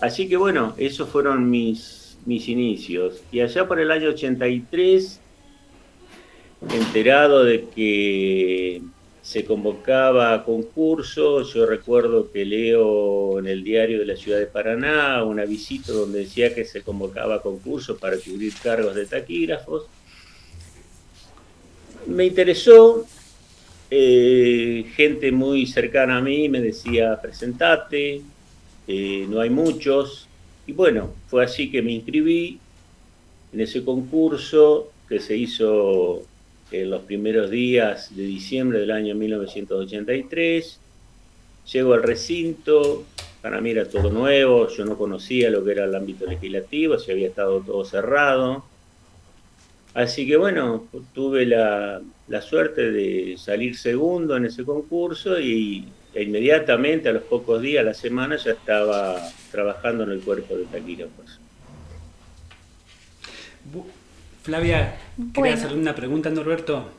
Así 0.00 0.28
que 0.28 0.36
bueno, 0.36 0.74
esos 0.76 1.08
fueron 1.08 1.48
mis, 1.48 2.18
mis 2.26 2.48
inicios. 2.48 3.22
Y 3.32 3.40
allá 3.40 3.66
por 3.66 3.80
el 3.80 3.90
año 3.90 4.10
83 4.10 5.20
enterado 6.70 7.44
de 7.44 7.64
que 7.74 8.82
se 9.22 9.44
convocaba 9.44 10.34
a 10.34 10.44
concurso, 10.44 11.42
yo 11.42 11.64
recuerdo 11.64 12.32
que 12.32 12.44
leo 12.44 13.38
en 13.38 13.46
el 13.46 13.62
diario 13.62 14.00
de 14.00 14.06
la 14.06 14.16
ciudad 14.16 14.38
de 14.38 14.46
Paraná 14.46 15.22
una 15.22 15.44
visita 15.44 15.92
donde 15.92 16.20
decía 16.20 16.52
que 16.52 16.64
se 16.64 16.82
convocaba 16.82 17.36
a 17.36 17.40
concurso 17.40 17.96
para 17.96 18.16
cubrir 18.16 18.52
cargos 18.60 18.96
de 18.96 19.06
taquígrafos. 19.06 19.86
Me 22.06 22.26
interesó, 22.26 23.06
eh, 23.92 24.86
gente 24.96 25.30
muy 25.30 25.66
cercana 25.66 26.16
a 26.16 26.20
mí 26.20 26.48
me 26.48 26.60
decía, 26.60 27.16
presentate, 27.22 28.22
eh, 28.88 29.26
no 29.28 29.40
hay 29.40 29.50
muchos, 29.50 30.26
y 30.66 30.72
bueno, 30.72 31.14
fue 31.28 31.44
así 31.44 31.70
que 31.70 31.80
me 31.80 31.92
inscribí 31.92 32.58
en 33.52 33.60
ese 33.60 33.84
concurso 33.84 34.90
que 35.08 35.20
se 35.20 35.36
hizo 35.36 36.24
en 36.80 36.90
los 36.90 37.02
primeros 37.02 37.50
días 37.50 38.14
de 38.16 38.22
diciembre 38.22 38.80
del 38.80 38.90
año 38.90 39.14
1983. 39.14 40.78
Llego 41.72 41.94
al 41.94 42.02
recinto, 42.02 43.04
para 43.42 43.60
mí 43.60 43.70
era 43.70 43.88
todo 43.88 44.10
nuevo, 44.10 44.68
yo 44.68 44.84
no 44.84 44.96
conocía 44.96 45.50
lo 45.50 45.64
que 45.64 45.72
era 45.72 45.84
el 45.84 45.94
ámbito 45.94 46.26
legislativo, 46.26 46.98
se 46.98 47.12
había 47.12 47.28
estado 47.28 47.60
todo 47.60 47.84
cerrado. 47.84 48.64
Así 49.94 50.26
que 50.26 50.36
bueno, 50.36 50.88
tuve 51.12 51.44
la, 51.44 52.00
suerte 52.40 52.90
de 52.90 53.36
salir 53.36 53.76
segundo 53.76 54.36
en 54.36 54.46
ese 54.46 54.64
concurso 54.64 55.38
y 55.38 55.86
e 56.14 56.22
inmediatamente, 56.22 57.08
a 57.08 57.12
los 57.12 57.22
pocos 57.22 57.62
días, 57.62 57.82
a 57.82 57.86
la 57.86 57.94
semana, 57.94 58.36
ya 58.36 58.52
estaba 58.52 59.16
trabajando 59.50 60.04
en 60.04 60.10
el 60.10 60.20
cuerpo 60.20 60.56
de 60.56 60.64
taquígrafos. 60.64 61.40
Flavia, 64.42 64.96
¿querías 65.32 65.64
hacer 65.64 65.76
una 65.76 65.94
pregunta, 65.94 66.28
Norberto? 66.28 66.90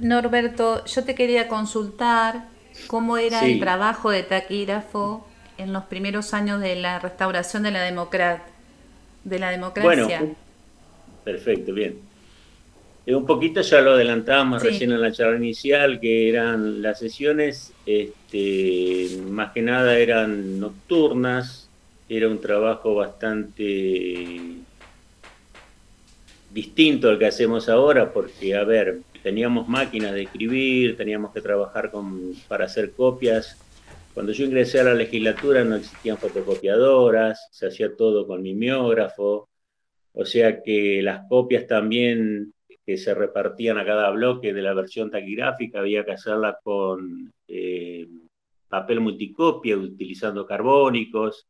Norberto, 0.00 0.84
yo 0.86 1.04
te 1.04 1.14
quería 1.14 1.46
consultar 1.46 2.46
cómo 2.86 3.18
era 3.18 3.44
el 3.46 3.60
trabajo 3.60 4.10
de 4.10 4.22
taquígrafo 4.22 5.26
en 5.58 5.72
los 5.72 5.84
primeros 5.84 6.32
años 6.32 6.60
de 6.60 6.76
la 6.76 6.98
restauración 6.98 7.62
de 7.62 7.70
la, 7.70 7.84
de 9.24 9.38
la 9.38 9.50
democracia. 9.50 10.18
Bueno, 10.20 10.36
perfecto, 11.24 11.74
bien. 11.74 11.98
Eh, 13.04 13.14
un 13.14 13.26
poquito 13.26 13.60
ya 13.60 13.80
lo 13.82 13.92
adelantábamos 13.92 14.62
recién 14.62 14.90
en 14.90 15.00
la 15.00 15.12
charla 15.12 15.36
inicial, 15.36 16.00
que 16.00 16.28
eran 16.28 16.80
las 16.80 16.98
sesiones, 16.98 17.72
este, 17.84 19.18
más 19.28 19.52
que 19.52 19.62
nada 19.62 19.98
eran 19.98 20.58
nocturnas, 20.58 21.68
era 22.08 22.28
un 22.28 22.40
trabajo 22.40 22.94
bastante 22.94 24.56
distinto 26.56 27.10
al 27.10 27.18
que 27.18 27.26
hacemos 27.26 27.68
ahora, 27.68 28.14
porque, 28.14 28.54
a 28.54 28.64
ver, 28.64 29.00
teníamos 29.22 29.68
máquinas 29.68 30.14
de 30.14 30.22
escribir, 30.22 30.96
teníamos 30.96 31.30
que 31.34 31.42
trabajar 31.42 31.90
con, 31.90 32.32
para 32.48 32.64
hacer 32.64 32.92
copias. 32.92 33.62
Cuando 34.14 34.32
yo 34.32 34.46
ingresé 34.46 34.80
a 34.80 34.84
la 34.84 34.94
legislatura 34.94 35.64
no 35.64 35.76
existían 35.76 36.16
fotocopiadoras, 36.16 37.48
se 37.52 37.66
hacía 37.66 37.94
todo 37.94 38.26
con 38.26 38.40
mimeógrafo, 38.42 39.50
o 40.14 40.24
sea 40.24 40.62
que 40.62 41.02
las 41.02 41.28
copias 41.28 41.66
también 41.66 42.54
que 42.86 42.96
se 42.96 43.14
repartían 43.14 43.76
a 43.76 43.84
cada 43.84 44.10
bloque 44.10 44.54
de 44.54 44.62
la 44.62 44.72
versión 44.72 45.10
taquigráfica 45.10 45.80
había 45.80 46.06
que 46.06 46.12
hacerlas 46.12 46.56
con 46.62 47.34
eh, 47.48 48.06
papel 48.66 49.00
multicopia, 49.00 49.76
utilizando 49.76 50.46
carbónicos. 50.46 51.46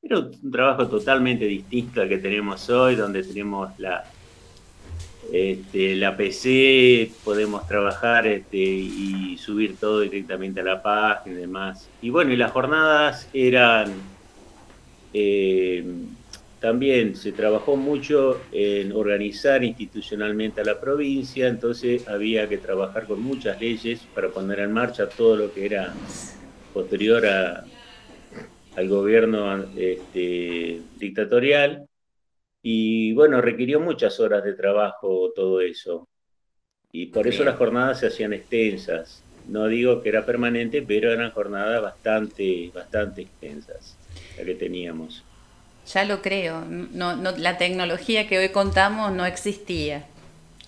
Era 0.00 0.20
un 0.20 0.50
trabajo 0.50 0.88
totalmente 0.88 1.44
distinto 1.44 2.00
al 2.00 2.08
que 2.08 2.18
tenemos 2.18 2.70
hoy, 2.70 2.94
donde 2.94 3.22
tenemos 3.22 3.78
la, 3.78 4.04
este, 5.32 5.96
la 5.96 6.16
PC, 6.16 7.10
podemos 7.24 7.66
trabajar 7.66 8.26
este, 8.26 8.56
y 8.56 9.36
subir 9.38 9.76
todo 9.76 10.00
directamente 10.00 10.60
a 10.60 10.64
la 10.64 10.82
página 10.82 11.36
y 11.36 11.40
demás. 11.40 11.88
Y 12.02 12.10
bueno, 12.10 12.32
y 12.32 12.36
las 12.36 12.52
jornadas 12.52 13.28
eran, 13.32 13.92
eh, 15.12 15.84
también 16.60 17.16
se 17.16 17.32
trabajó 17.32 17.76
mucho 17.76 18.40
en 18.52 18.92
organizar 18.92 19.64
institucionalmente 19.64 20.60
a 20.60 20.64
la 20.64 20.80
provincia, 20.80 21.48
entonces 21.48 22.06
había 22.08 22.48
que 22.48 22.58
trabajar 22.58 23.06
con 23.06 23.20
muchas 23.20 23.60
leyes 23.60 24.00
para 24.14 24.28
poner 24.28 24.60
en 24.60 24.72
marcha 24.72 25.08
todo 25.08 25.36
lo 25.36 25.52
que 25.52 25.66
era 25.66 25.92
posterior 26.72 27.26
al 27.26 28.88
gobierno 28.88 29.64
este, 29.76 30.80
dictatorial 30.98 31.86
y 32.68 33.12
bueno, 33.12 33.40
requirió 33.40 33.78
muchas 33.78 34.18
horas 34.18 34.42
de 34.42 34.52
trabajo 34.52 35.30
todo 35.36 35.60
eso. 35.60 36.08
Y 36.90 37.06
por 37.06 37.28
eso 37.28 37.44
las 37.44 37.54
jornadas 37.54 38.00
se 38.00 38.08
hacían 38.08 38.32
extensas. 38.32 39.22
No 39.46 39.68
digo 39.68 40.02
que 40.02 40.08
era 40.08 40.26
permanente, 40.26 40.82
pero 40.82 41.12
eran 41.12 41.30
jornadas 41.30 41.80
bastante, 41.80 42.72
bastante 42.74 43.22
extensas, 43.22 43.96
la 44.36 44.44
que 44.44 44.56
teníamos. 44.56 45.22
Ya 45.94 46.04
lo 46.04 46.20
creo. 46.20 46.64
No, 46.64 47.14
no, 47.14 47.36
la 47.36 47.56
tecnología 47.56 48.26
que 48.26 48.36
hoy 48.36 48.48
contamos 48.48 49.12
no 49.12 49.24
existía. 49.24 50.04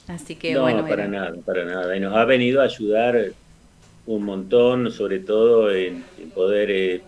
Así 0.07 0.37
que 0.37 0.55
no, 0.55 0.61
bueno. 0.61 0.87
para 0.87 1.09
nada, 1.09 1.35
para 1.45 1.65
nada. 1.65 1.97
Y 1.97 1.99
nos 1.99 2.17
ha 2.17 2.25
venido 2.25 2.61
a 2.61 2.67
ayudar 2.67 3.33
un 4.07 4.23
montón, 4.23 4.93
sobre 4.93 5.19
todo 5.19 5.73
en, 5.73 6.05
poder 6.33 6.71
eh, 6.71 7.03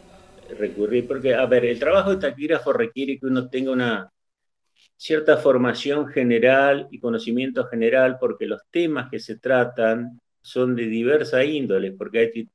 recurrir, 0.58 1.06
porque, 1.06 1.32
a 1.32 1.46
ver, 1.46 1.64
el 1.64 1.78
trabajo 1.78 2.10
de 2.10 2.16
taquígrafo 2.16 2.72
requiere 2.72 3.20
que 3.20 3.26
uno 3.26 3.48
tenga 3.48 3.70
una, 3.70 4.10
cierta 5.00 5.38
formación 5.38 6.08
general 6.08 6.86
y 6.90 7.00
conocimiento 7.00 7.64
general 7.64 8.18
porque 8.20 8.44
los 8.44 8.60
temas 8.70 9.08
que 9.10 9.18
se 9.18 9.38
tratan 9.38 10.20
son 10.42 10.76
de 10.76 10.88
diversa 10.88 11.42
índole, 11.42 11.92
porque 11.92 12.18
hay, 12.18 12.48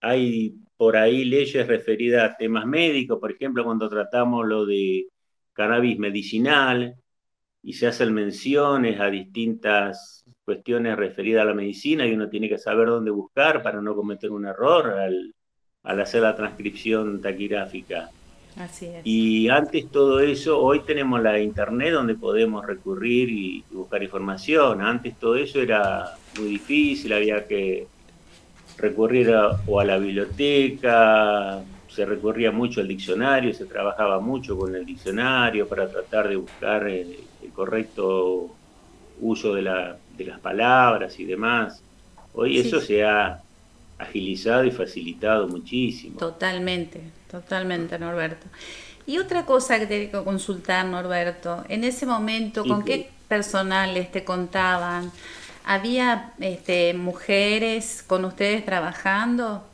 hay 0.00 0.56
por 0.76 0.96
ahí 0.96 1.24
leyes 1.24 1.64
referidas 1.64 2.28
a 2.28 2.36
temas 2.36 2.66
médicos, 2.66 3.20
por 3.20 3.30
ejemplo, 3.30 3.62
cuando 3.62 3.88
tratamos 3.88 4.44
lo 4.48 4.66
de 4.66 5.06
cannabis 5.52 5.96
medicinal 5.96 6.96
y 7.62 7.74
se 7.74 7.86
hacen 7.86 8.12
menciones 8.12 8.98
a 8.98 9.08
distintas 9.08 10.24
cuestiones 10.44 10.96
referidas 10.96 11.42
a 11.42 11.46
la 11.46 11.54
medicina 11.54 12.04
y 12.04 12.14
uno 12.14 12.28
tiene 12.28 12.48
que 12.48 12.58
saber 12.58 12.88
dónde 12.88 13.12
buscar 13.12 13.62
para 13.62 13.80
no 13.80 13.94
cometer 13.94 14.32
un 14.32 14.44
error 14.44 14.90
al, 14.90 15.36
al 15.84 16.00
hacer 16.00 16.22
la 16.22 16.34
transcripción 16.34 17.20
taquigráfica. 17.20 18.10
Y 19.04 19.48
antes 19.48 19.90
todo 19.90 20.20
eso, 20.20 20.60
hoy 20.60 20.80
tenemos 20.80 21.22
la 21.22 21.38
internet 21.38 21.92
donde 21.92 22.14
podemos 22.14 22.66
recurrir 22.66 23.30
y 23.30 23.64
buscar 23.70 24.02
información. 24.02 24.82
Antes 24.82 25.16
todo 25.18 25.36
eso 25.36 25.60
era 25.60 26.14
muy 26.38 26.48
difícil, 26.48 27.12
había 27.12 27.46
que 27.46 27.86
recurrir 28.78 29.34
o 29.66 29.80
a 29.80 29.84
la 29.84 29.98
biblioteca, 29.98 31.62
se 31.88 32.04
recurría 32.06 32.50
mucho 32.50 32.80
al 32.80 32.88
diccionario, 32.88 33.52
se 33.52 33.66
trabajaba 33.66 34.18
mucho 34.18 34.56
con 34.58 34.74
el 34.74 34.84
diccionario 34.84 35.68
para 35.68 35.88
tratar 35.88 36.28
de 36.28 36.36
buscar 36.36 36.88
el, 36.88 37.16
correcto 37.54 38.50
uso 39.20 39.54
de, 39.54 39.62
la, 39.62 39.96
de, 40.16 40.24
las 40.24 40.40
palabras 40.40 41.18
y 41.20 41.24
demás. 41.24 41.82
Hoy 42.32 42.58
eso 42.58 42.80
se 42.80 43.04
ha 43.04 43.42
agilizado 44.02 44.64
y 44.64 44.70
facilitado 44.70 45.48
muchísimo. 45.48 46.18
Totalmente, 46.18 47.00
totalmente, 47.30 47.98
Norberto. 47.98 48.46
Y 49.06 49.18
otra 49.18 49.44
cosa 49.44 49.78
que 49.78 49.86
tengo 49.86 50.20
que 50.20 50.24
consultar, 50.24 50.86
Norberto, 50.86 51.64
en 51.68 51.84
ese 51.84 52.06
momento, 52.06 52.64
¿con 52.64 52.84
qué 52.84 53.10
personales 53.28 54.12
te 54.12 54.24
contaban? 54.24 55.10
¿Había 55.64 56.32
este, 56.40 56.94
mujeres 56.94 58.04
con 58.06 58.24
ustedes 58.24 58.64
trabajando? 58.64 59.64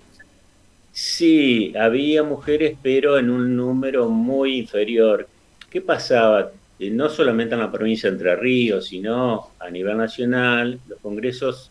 Sí, 0.92 1.74
había 1.78 2.22
mujeres, 2.22 2.76
pero 2.82 3.18
en 3.18 3.30
un 3.30 3.54
número 3.54 4.08
muy 4.08 4.58
inferior. 4.58 5.28
¿Qué 5.70 5.80
pasaba? 5.80 6.50
Eh, 6.78 6.90
no 6.90 7.08
solamente 7.08 7.54
en 7.54 7.60
la 7.60 7.70
provincia 7.70 8.08
de 8.10 8.16
Entre 8.16 8.36
Ríos, 8.36 8.86
sino 8.86 9.50
a 9.58 9.70
nivel 9.70 9.96
nacional, 9.96 10.80
los 10.88 10.98
congresos 11.00 11.70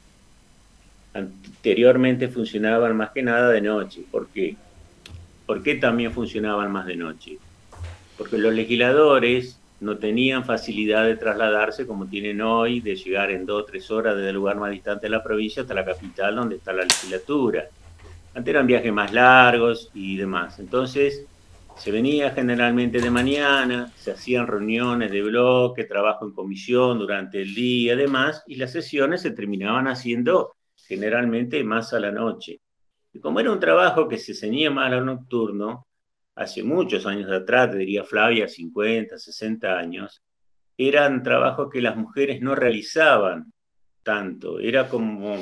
anteriormente 1.58 2.28
funcionaban 2.28 2.96
más 2.96 3.12
que 3.12 3.24
nada 3.24 3.50
de 3.50 3.62
noche. 3.62 4.04
¿Por 4.10 4.28
qué? 4.28 4.56
¿Por 5.46 5.64
qué 5.64 5.76
también 5.76 6.12
funcionaban 6.12 6.72
más 6.72 6.86
de 6.86 6.96
noche? 6.96 7.38
Porque 8.18 8.38
los 8.38 8.54
legisladores 8.54 9.60
no 9.80 9.98
tenían 9.98 10.44
facilidad 10.44 11.06
de 11.06 11.18
trasladarse 11.18 11.86
como 11.86 12.08
tienen 12.08 12.42
hoy, 12.42 12.80
de 12.80 12.96
llegar 12.96 13.32
en 13.32 13.46
dos 13.46 13.64
o 13.64 13.66
tres 13.66 13.92
horas 13.92 14.16
desde 14.16 14.30
el 14.30 14.36
lugar 14.36 14.58
más 14.58 14.72
distante 14.72 15.08
de 15.08 15.12
la 15.12 15.24
provincia 15.24 15.62
hasta 15.62 15.74
la 15.74 15.86
capital 15.86 16.36
donde 16.36 16.56
está 16.56 16.74
la 16.74 16.84
legislatura. 16.84 17.66
Antes 18.34 18.52
eran 18.54 18.68
viajes 18.68 18.94
más 18.94 19.12
largos 19.12 19.90
y 19.94 20.18
demás. 20.18 20.60
Entonces, 20.60 21.26
se 21.76 21.92
venía 21.92 22.32
generalmente 22.32 23.00
de 23.00 23.12
mañana, 23.12 23.92
se 23.96 24.12
hacían 24.12 24.48
reuniones 24.48 25.12
de 25.12 25.22
bloque, 25.22 25.84
trabajo 25.84 26.26
en 26.26 26.32
comisión 26.32 26.98
durante 26.98 27.42
el 27.42 27.54
día 27.54 27.94
y 27.94 27.98
demás, 27.98 28.44
y 28.48 28.56
las 28.56 28.72
sesiones 28.72 29.22
se 29.22 29.32
terminaban 29.32 29.88
haciendo 29.88 30.57
generalmente 30.88 31.64
más 31.64 31.94
a 31.94 32.00
la 32.00 32.12
noche. 32.12 32.62
Y 33.14 33.20
como 33.20 33.40
era 33.40 33.52
un 33.52 33.60
trabajo 33.60 34.08
que 34.08 34.18
se 34.18 34.34
ceñía 34.34 34.72
más 34.72 34.88
a 34.88 34.96
lo 34.96 35.06
nocturno, 35.06 35.88
hace 36.36 36.64
muchos 36.64 37.06
años 37.06 37.32
atrás, 37.32 37.76
diría 37.76 38.04
Flavia, 38.04 38.48
50, 38.48 39.18
60 39.18 39.78
años, 39.78 40.24
eran 40.78 41.24
trabajos 41.24 41.70
que 41.72 41.82
las 41.82 41.98
mujeres 41.98 42.42
no 42.42 42.56
realizaban 42.56 43.52
tanto. 44.04 44.60
Era 44.60 44.88
como 44.88 45.36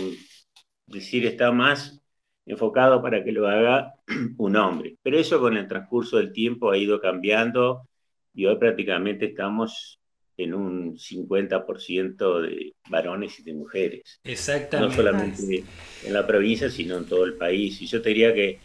decir, 0.88 1.26
está 1.26 1.52
más 1.52 2.02
enfocado 2.46 3.02
para 3.02 3.24
que 3.24 3.32
lo 3.32 3.48
haga 3.48 3.94
un 4.38 4.56
hombre. 4.56 4.98
Pero 5.02 5.18
eso 5.18 5.40
con 5.40 5.58
el 5.58 5.68
transcurso 5.68 6.18
del 6.18 6.32
tiempo 6.32 6.72
ha 6.72 6.78
ido 6.78 7.00
cambiando 7.02 7.88
y 8.34 8.46
hoy 8.46 8.58
prácticamente 8.58 9.28
estamos 9.28 10.00
en 10.38 10.54
un 10.54 10.98
50% 10.98 12.42
de 12.42 12.74
varones 12.90 13.40
y 13.40 13.44
de 13.44 13.54
mujeres. 13.54 14.20
Exactamente. 14.24 14.90
No 14.90 14.96
solamente 14.96 15.64
en 16.04 16.14
la 16.14 16.28
provincia, 16.28 16.70
sino 16.70 16.98
en 16.98 17.06
todo 17.06 17.26
el 17.26 17.34
país. 17.36 17.82
Y 17.82 17.88
yo 17.88 18.02
te 18.02 18.10
diría 18.10 18.34
que 18.34 18.60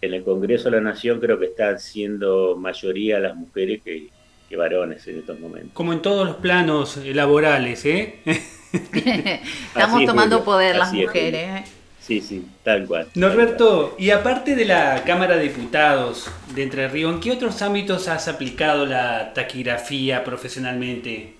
en 0.00 0.14
el 0.14 0.22
Congreso 0.24 0.70
de 0.70 0.76
la 0.76 0.82
Nación 0.82 1.20
creo 1.20 1.38
que 1.38 1.46
están 1.46 1.78
siendo 1.78 2.56
mayoría 2.56 3.18
las 3.20 3.36
mujeres 3.36 3.82
que, 3.82 4.08
que 4.48 4.56
varones 4.56 5.06
en 5.08 5.18
estos 5.18 5.38
momentos. 5.40 5.72
Como 5.72 5.92
en 5.92 6.02
todos 6.02 6.26
los 6.26 6.36
planos 6.36 6.96
laborales, 6.98 7.84
¿eh? 7.86 8.20
Estamos 9.74 10.04
tomando 10.04 10.44
poder 10.44 10.76
las 10.76 10.92
mujeres. 10.92 11.64
¿eh? 11.66 11.79
Sí, 12.10 12.20
sí, 12.20 12.44
tal 12.64 12.88
cual. 12.88 13.06
Norberto, 13.14 13.94
y 13.96 14.10
aparte 14.10 14.56
de 14.56 14.64
la 14.64 15.04
Cámara 15.06 15.36
de 15.36 15.44
Diputados 15.44 16.28
de 16.56 16.64
Entre 16.64 16.88
Ríos, 16.88 17.14
¿en 17.14 17.20
qué 17.20 17.30
otros 17.30 17.62
ámbitos 17.62 18.08
has 18.08 18.26
aplicado 18.26 18.84
la 18.84 19.32
taquigrafía 19.32 20.24
profesionalmente? 20.24 21.34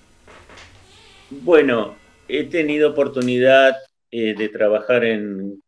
Bueno, 1.29 1.97
he 2.25 2.45
tenido 2.45 2.91
oportunidad 2.91 3.75
eh, 4.11 4.33
de 4.33 4.47
trabajar 4.47 5.03
en, 5.03 5.61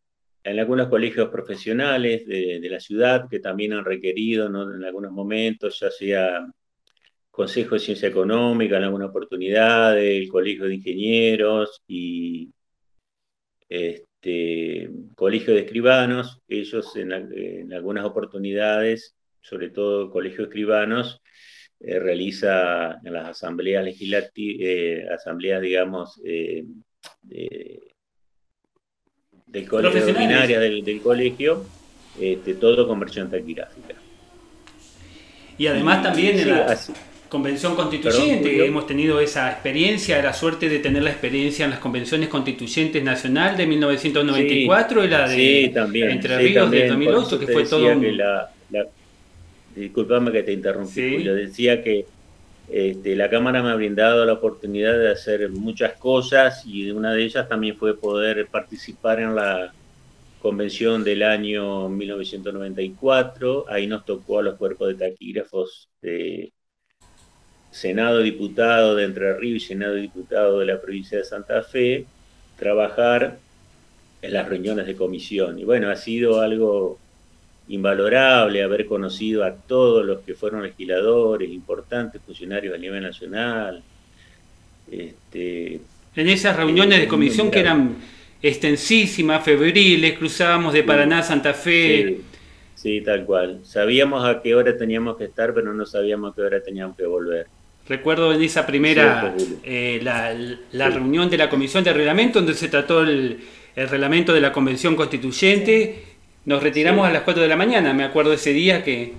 algunos 0.45 0.87
colegios 0.87 1.27
profesionales 1.27 2.25
de, 2.25 2.65
la 2.71 2.79
ciudad 2.79 3.27
que 3.29 3.39
también 3.41 3.73
han 3.73 3.83
requerido 3.83 4.47
en 4.47 4.85
algunos 4.85 5.11
momentos, 5.11 5.81
ya 5.81 5.91
sea 5.91 6.47
Consejo 7.29 7.75
de 7.75 7.81
Ciencia 7.81 8.07
Económica 8.07 8.77
en 8.77 8.83
alguna 8.83 9.07
oportunidad, 9.07 9.99
el 9.99 10.29
Colegio 10.29 10.63
de 10.63 10.75
Ingenieros 10.75 11.81
y 11.89 12.53
este, 13.67 14.12
este, 14.23 14.89
colegio 15.15 15.53
de 15.53 15.61
escribanos, 15.61 16.41
ellos 16.47 16.95
en, 16.95 17.73
algunas 17.73 18.05
oportunidades, 18.05 19.15
sobre 19.41 19.69
todo 19.69 20.09
colegio 20.11 20.39
de 20.39 20.43
escribanos, 20.43 21.21
eh, 21.81 21.99
realiza 21.99 22.99
en 23.03 23.13
las 23.13 23.29
asambleas 23.29 23.83
legislativas, 23.83 24.61
eh, 24.61 25.05
asambleas, 25.13 25.61
digamos, 25.61 26.21
eh, 26.23 26.63
del 29.45 29.67
colegio, 29.67 30.05
ordinaria 30.05 30.57
del, 30.57 31.01
colegio, 31.01 31.65
este, 32.17 32.53
todo 32.53 32.87
conversión 32.87 33.29
taquigráfica. 33.29 33.95
Y 35.57 35.67
además 35.67 36.01
también 36.01 36.39
en 36.39 36.49
la 36.49 36.77
convención 37.33 37.75
constituyente. 37.75 38.63
Hemos 38.63 38.85
tenido 38.85 39.19
esa 39.19 39.51
experiencia, 39.51 40.21
la 40.21 40.33
suerte 40.33 40.69
de 40.69 40.77
tener 40.77 41.01
la 41.01 41.09
experiencia 41.09 41.65
en 41.65 41.71
las 41.71 41.79
convenciones 41.79 42.29
constituyentes 42.29 43.03
nacional 43.03 43.57
de 43.57 43.65
1994 43.65 45.03
y 45.03 45.07
la 45.07 45.27
de 45.27 45.65
Entre 45.65 46.37
Ríos 46.37 46.69
de 46.69 46.89
2008, 46.89 47.39
que 47.39 47.47
fue 47.47 47.65
todo 47.65 47.91
un... 47.91 48.19
disculpame 49.75 50.31
que 50.31 50.43
te 50.43 50.53
interrumpí, 50.53 51.15
Julio. 51.15 51.33
Decía 51.33 51.83
que 51.83 52.05
este, 52.69 53.15
la 53.15 53.31
Cámara 53.31 53.63
me 53.63 53.71
ha 53.71 53.75
brindado 53.75 54.23
la 54.25 54.33
oportunidad 54.33 54.95
de 54.95 55.09
hacer 55.09 55.49
muchas 55.49 55.93
cosas 55.93 56.63
y 56.67 56.91
una 56.91 57.13
de 57.13 57.23
ellas 57.23 57.49
también 57.49 57.75
fue 57.77 57.97
poder 57.97 58.45
participar 58.45 59.19
en 59.19 59.33
la 59.33 59.73
convención 60.39 61.03
del 61.03 61.23
año 61.23 61.89
1994. 61.89 63.65
Ahí 63.69 63.87
nos 63.87 64.05
tocó 64.05 64.37
a 64.37 64.43
los 64.43 64.55
cuerpos 64.55 64.89
de 64.89 65.09
taquígrafos 65.09 65.89
de 65.99 66.53
Senado 67.73 68.19
Diputado 68.19 68.95
de 68.95 69.05
Entre 69.05 69.33
Ríos 69.33 69.63
y 69.63 69.67
Senado 69.67 69.95
Diputado 69.95 70.59
de 70.59 70.67
la 70.67 70.79
provincia 70.79 71.17
de 71.17 71.23
Santa 71.23 71.63
Fe, 71.63 72.05
trabajar 72.57 73.39
en 74.21 74.33
las 74.33 74.47
reuniones 74.47 74.85
de 74.85 74.95
comisión. 74.95 75.57
Y 75.57 75.63
bueno, 75.63 75.89
ha 75.89 75.95
sido 75.95 76.39
algo 76.39 76.99
invalorable 77.67 78.61
haber 78.61 78.85
conocido 78.85 79.43
a 79.43 79.55
todos 79.55 80.05
los 80.05 80.19
que 80.19 80.35
fueron 80.35 80.61
legisladores, 80.61 81.49
importantes 81.49 82.21
funcionarios 82.21 82.75
a 82.75 82.77
nivel 82.77 83.01
nacional. 83.01 83.81
Este, 84.91 85.79
en 86.15 86.29
esas 86.29 86.55
reuniones 86.55 86.99
de 86.99 87.07
comisión 87.07 87.49
que 87.49 87.59
eran 87.59 87.95
extensísimas, 88.39 89.43
febriles, 89.43 90.17
cruzábamos 90.19 90.73
de 90.73 90.83
Paraná 90.83 91.19
a 91.19 91.23
Santa 91.23 91.55
Fe. 91.55 92.19
sí, 92.75 93.01
tal 93.01 93.25
cual. 93.25 93.61
Sabíamos 93.63 94.23
a 94.23 94.43
qué 94.43 94.53
hora 94.53 94.77
teníamos 94.77 95.17
que 95.17 95.23
estar, 95.23 95.55
pero 95.55 95.73
no 95.73 95.87
sabíamos 95.87 96.31
a 96.31 96.35
qué 96.35 96.41
hora 96.43 96.61
teníamos 96.61 96.95
que 96.95 97.07
volver. 97.07 97.47
Recuerdo 97.87 98.33
en 98.33 98.41
esa 98.41 98.65
primera, 98.65 99.35
eh, 99.63 99.99
la, 100.01 100.89
reunión 100.89 101.29
de 101.29 101.37
la 101.37 101.49
Comisión 101.49 101.83
de 101.83 101.91
Reglamento, 101.91 102.39
donde 102.39 102.53
se 102.53 102.69
trató 102.69 103.01
el, 103.01 103.43
reglamento 103.75 104.33
de 104.33 104.39
la 104.39 104.53
Convención 104.53 104.95
Constituyente. 104.95 106.03
Nos 106.45 106.63
retiramos 106.63 107.05
a 107.05 107.11
las 107.11 107.23
4 107.23 107.43
de 107.43 107.49
la 107.49 107.57
mañana, 107.57 107.93
me 107.93 108.03
acuerdo 108.03 108.33
ese 108.33 108.53
día 108.53 108.83
que, 108.83 109.13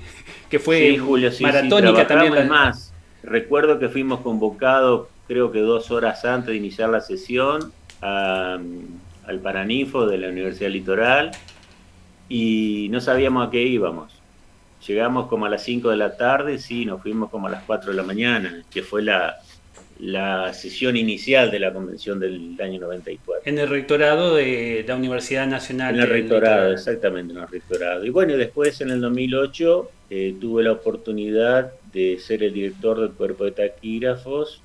que 0.48 0.58
fue 0.58 0.96
Julio, 0.96 1.30
maratónica 1.40 2.06
también. 2.06 2.48
Más, 2.48 2.94
recuerdo 3.22 3.78
que 3.78 3.88
fuimos 3.88 4.20
convocados, 4.20 5.08
creo 5.26 5.52
que 5.52 5.58
dos 5.58 5.90
horas 5.90 6.24
antes 6.24 6.48
de 6.48 6.56
iniciar 6.56 6.88
la 6.88 7.00
sesión, 7.00 7.72
al 8.00 9.40
Paranifo 9.42 10.06
de 10.06 10.18
la 10.18 10.28
Universidad 10.28 10.70
Litoral 10.70 11.30
y 12.28 12.88
no 12.90 13.00
sabíamos 13.00 13.48
a 13.48 13.50
qué 13.50 13.62
íbamos 13.62 14.23
llegamos 14.86 15.28
como 15.28 15.46
a 15.46 15.48
las 15.48 15.62
5 15.64 15.90
de 15.90 15.96
la 15.96 16.16
tarde, 16.16 16.58
sí, 16.58 16.84
nos 16.84 17.02
fuimos 17.02 17.30
como 17.30 17.46
a 17.46 17.50
las 17.50 17.64
4 17.64 17.90
de 17.90 17.96
la 17.96 18.02
mañana, 18.02 18.62
que 18.70 18.82
fue 18.82 19.02
la, 19.02 19.40
sesión 20.52 20.96
inicial 20.96 21.50
de 21.50 21.58
la 21.60 21.72
convención 21.72 22.18
del 22.18 22.56
año 22.60 22.80
94. 22.80 23.42
En 23.50 23.58
el 23.58 23.68
rectorado 23.68 24.34
de 24.34 24.84
la 24.86 24.96
Universidad 24.96 25.46
Nacional. 25.46 25.94
En 25.94 26.02
el 26.02 26.08
rectorado, 26.08 26.72
exactamente, 26.72 27.32
en 27.32 27.40
el 27.40 27.48
rectorado. 27.48 28.04
Y 28.04 28.10
bueno, 28.10 28.36
después 28.36 28.80
en 28.80 28.90
el 28.90 29.00
2008 29.00 29.90
eh, 30.10 30.34
tuve 30.40 30.64
la 30.64 30.72
oportunidad 30.72 31.72
de 31.92 32.18
ser 32.18 32.42
el 32.42 32.52
director 32.52 33.00
del 33.00 33.12
cuerpo 33.12 33.44
de 33.44 33.52
taquígrafos 33.52 34.60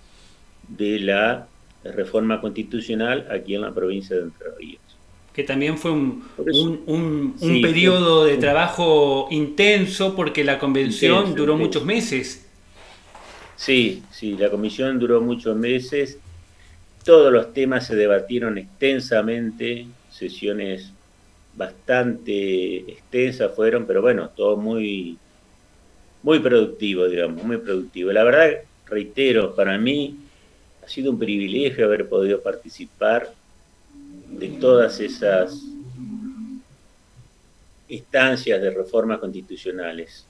de 0.67 0.99
la 0.99 1.47
reforma 1.83 2.41
constitucional 2.41 3.27
aquí 3.31 3.55
en 3.55 3.61
la 3.61 3.71
provincia 3.71 4.15
de 4.15 4.23
Entre 4.23 4.47
Ríos 4.57 4.88
que 5.39 5.45
también 5.45 5.77
fue 5.77 5.91
un, 5.91 6.21
un, 6.37 7.33
un, 7.39 7.61
periodo 7.61 8.25
de 8.25 8.35
trabajo 8.35 9.29
intenso 9.31 10.13
porque 10.13 10.43
la 10.43 10.59
convención 10.59 11.33
duró 11.33 11.55
muchos 11.55 11.85
meses. 11.85 12.45
Sí, 13.55 14.03
sí, 14.11 14.35
la 14.37 14.49
comisión 14.49 14.99
duró 14.99 15.21
muchos 15.21 15.55
meses. 15.55 16.17
Todos 17.05 17.31
los 17.31 17.53
temas 17.53 17.87
se 17.87 17.95
debatieron 17.95 18.57
extensamente, 18.57 19.87
sesiones 20.09 20.91
bastante 21.55 22.79
extensas 22.79 23.55
fueron, 23.55 23.85
pero 23.85 24.01
bueno, 24.01 24.31
todo 24.35 24.57
muy, 24.57 25.17
muy 26.21 26.39
productivo, 26.39 27.07
digamos, 27.07 27.45
muy 27.45 27.59
productivo. 27.59 28.11
La 28.11 28.25
verdad, 28.25 28.57
reitero, 28.87 29.55
para 29.55 29.77
mí 29.77 30.17
ha 30.83 30.89
sido 30.89 31.11
un 31.11 31.17
privilegio 31.17 31.85
haber 31.85 32.09
podido 32.09 32.41
participar 32.41 33.38
de 34.29 34.47
todas 34.49 34.99
esas 34.99 35.63
instancias 37.89 38.61
de 38.61 38.69
reformas 38.71 39.19
constitucionales. 39.19 40.25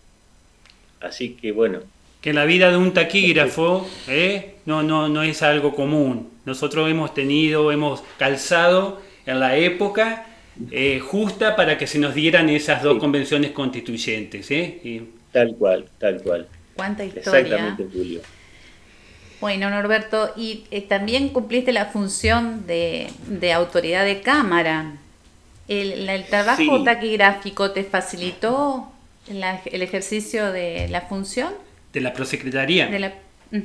Así 1.01 1.35
que 1.35 1.51
bueno. 1.51 1.79
Que 2.21 2.33
la 2.33 2.45
vida 2.45 2.69
de 2.69 2.77
un 2.77 2.93
taquígrafo 2.93 3.87
¿eh? 4.07 4.55
no, 4.65 4.83
no, 4.83 5.07
no 5.07 5.23
es 5.23 5.41
algo 5.41 5.73
común. 5.73 6.29
Nosotros 6.45 6.89
hemos 6.89 7.13
tenido, 7.13 7.71
hemos 7.71 8.03
calzado 8.17 9.01
en 9.25 9.39
la 9.39 9.55
época 9.55 10.25
eh, 10.71 10.99
justa 10.99 11.55
para 11.55 11.77
que 11.77 11.87
se 11.87 11.99
nos 11.99 12.13
dieran 12.13 12.49
esas 12.49 12.83
dos 12.83 12.99
convenciones 12.99 13.51
constituyentes. 13.51 14.51
¿eh? 14.51 15.03
Tal 15.31 15.55
cual, 15.55 15.85
tal 15.97 16.21
cual. 16.21 16.47
Cuánta 16.75 17.05
historia. 17.05 17.39
Exactamente, 17.39 17.87
Julio. 17.93 18.21
Bueno, 19.41 19.69
Norberto, 19.69 20.33
y 20.35 20.65
eh, 20.69 20.81
también 20.81 21.29
cumpliste 21.29 21.71
la 21.71 21.85
función 21.85 22.67
de, 22.67 23.09
autoridad 23.53 24.03
de 24.03 24.21
cámara. 24.21 24.93
¿El, 25.67 26.25
trabajo 26.25 26.83
taquigráfico 26.83 27.71
te 27.71 27.83
facilitó 27.83 28.91
el 29.27 29.81
ejercicio 29.81 30.51
de 30.51 30.87
la 30.89 31.01
función? 31.01 31.53
De 31.93 32.01
la 32.01 32.13
prosecretaría. 32.13 32.87
Mm. 33.51 33.57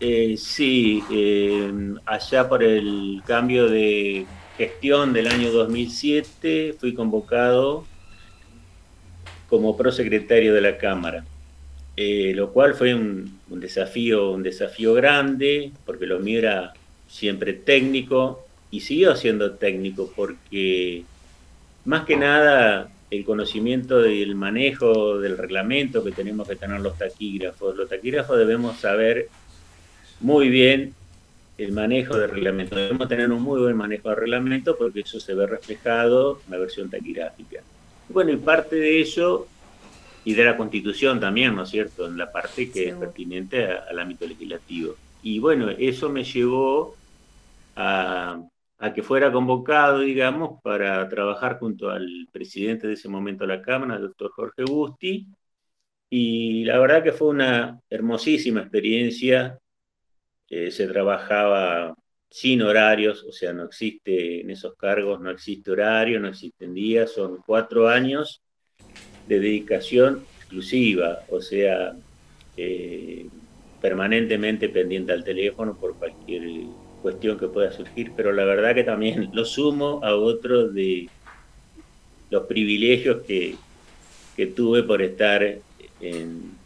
Eh, 0.00 0.36
sí, 0.36 1.02
eh, 1.10 1.72
allá 2.06 2.48
por 2.48 2.62
el 2.62 3.20
cambio 3.26 3.68
de 3.68 4.26
gestión 4.56 5.12
del 5.12 5.26
año 5.26 5.50
2007 5.50 6.76
fui 6.78 6.94
convocado 6.94 7.84
como 9.48 9.76
prosecretario 9.76 10.54
de 10.54 10.60
la 10.60 10.78
Cámara. 10.78 11.24
Eh, 12.00 12.32
lo 12.32 12.52
cual 12.52 12.74
fue 12.74 12.94
un, 12.94 13.40
desafío, 13.48 14.30
un 14.30 14.44
desafío 14.44 14.94
grande, 14.94 15.72
porque 15.84 16.06
lo 16.06 16.20
mío 16.20 16.38
era 16.38 16.72
siempre 17.08 17.54
técnico 17.54 18.46
y 18.70 18.82
siguió 18.82 19.16
siendo 19.16 19.54
técnico, 19.54 20.12
porque 20.14 21.02
más 21.86 22.04
que 22.06 22.16
nada 22.16 22.88
el 23.10 23.24
conocimiento 23.24 24.00
del 24.00 24.36
manejo 24.36 25.18
del 25.18 25.36
reglamento 25.36 26.04
que 26.04 26.12
tenemos 26.12 26.46
que 26.46 26.54
tener 26.54 26.78
los 26.78 26.96
taquígrafos. 26.96 27.74
Los 27.74 27.88
taquígrafos 27.88 28.38
debemos 28.38 28.78
saber 28.78 29.26
muy 30.20 30.50
bien 30.50 30.94
el 31.56 31.72
manejo 31.72 32.16
del 32.16 32.30
reglamento. 32.30 32.76
Debemos 32.76 33.08
tener 33.08 33.28
un 33.32 33.42
muy 33.42 33.60
buen 33.60 33.76
manejo 33.76 34.10
del 34.10 34.18
reglamento 34.18 34.78
porque 34.78 35.00
eso 35.00 35.18
se 35.18 35.34
ve 35.34 35.48
reflejado 35.48 36.42
en 36.44 36.52
la 36.52 36.58
versión 36.58 36.90
taquigráfica. 36.90 37.60
Bueno, 38.08 38.30
y 38.30 38.36
parte 38.36 38.76
de 38.76 39.00
eso 39.00 39.48
y 40.28 40.34
de 40.34 40.44
la 40.44 40.58
Constitución 40.58 41.18
también, 41.18 41.56
¿no 41.56 41.62
es 41.62 41.70
cierto?, 41.70 42.06
en 42.06 42.18
la 42.18 42.30
parte 42.30 42.70
que 42.70 42.90
es 42.90 42.94
pertinente 42.94 43.64
al 43.64 43.98
ámbito 43.98 44.26
legislativo. 44.26 44.94
Y 45.22 45.38
bueno, 45.38 45.70
eso 45.70 46.10
me 46.10 46.22
llevó 46.22 46.96
a, 47.74 48.38
que 48.94 49.02
fuera 49.02 49.32
convocado, 49.32 50.00
digamos, 50.00 50.60
para 50.62 51.08
trabajar 51.08 51.58
junto 51.58 51.88
al 51.88 52.28
presidente 52.30 52.86
de 52.86 52.92
ese 52.92 53.08
momento 53.08 53.46
de 53.46 53.56
la 53.56 53.62
Cámara, 53.62 53.96
el 53.96 54.02
doctor 54.02 54.30
Jorge 54.32 54.64
Busti, 54.64 55.28
y 56.10 56.64
la 56.64 56.78
verdad 56.78 57.02
que 57.02 57.12
fue 57.12 57.28
una 57.28 57.80
hermosísima 57.88 58.60
experiencia. 58.60 59.58
Eh, 60.50 60.70
se 60.70 60.86
trabajaba 60.88 61.94
sin 62.28 62.60
horarios, 62.60 63.24
o 63.24 63.32
sea, 63.32 63.54
no 63.54 63.64
existe 63.64 64.42
en 64.42 64.50
esos 64.50 64.76
cargos, 64.76 65.22
no 65.22 65.30
existe 65.30 65.70
horario, 65.70 66.20
no 66.20 66.28
existen 66.28 66.74
días, 66.74 67.12
son 67.12 67.38
cuatro 67.46 67.88
años 67.88 68.42
de 69.28 69.38
dedicación 69.38 70.24
exclusiva, 70.38 71.20
o 71.30 71.40
sea, 71.40 71.94
eh, 72.56 73.26
permanentemente 73.80 74.68
pendiente 74.68 75.12
al 75.12 75.22
teléfono 75.22 75.76
por 75.76 75.94
cualquier 75.94 76.42
cuestión 77.02 77.38
que 77.38 77.46
pueda 77.46 77.70
surgir, 77.70 78.12
pero 78.16 78.32
la 78.32 78.44
verdad 78.44 78.74
que 78.74 78.84
también 78.84 79.30
lo 79.32 79.44
sumo 79.44 80.00
a 80.02 80.14
otro 80.16 80.68
de 80.68 81.08
los 82.30 82.44
privilegios 82.46 83.22
que, 83.22 83.54
que 84.36 84.46
tuve 84.46 84.82
por 84.82 85.02
estar 85.02 85.58
en 86.00 86.58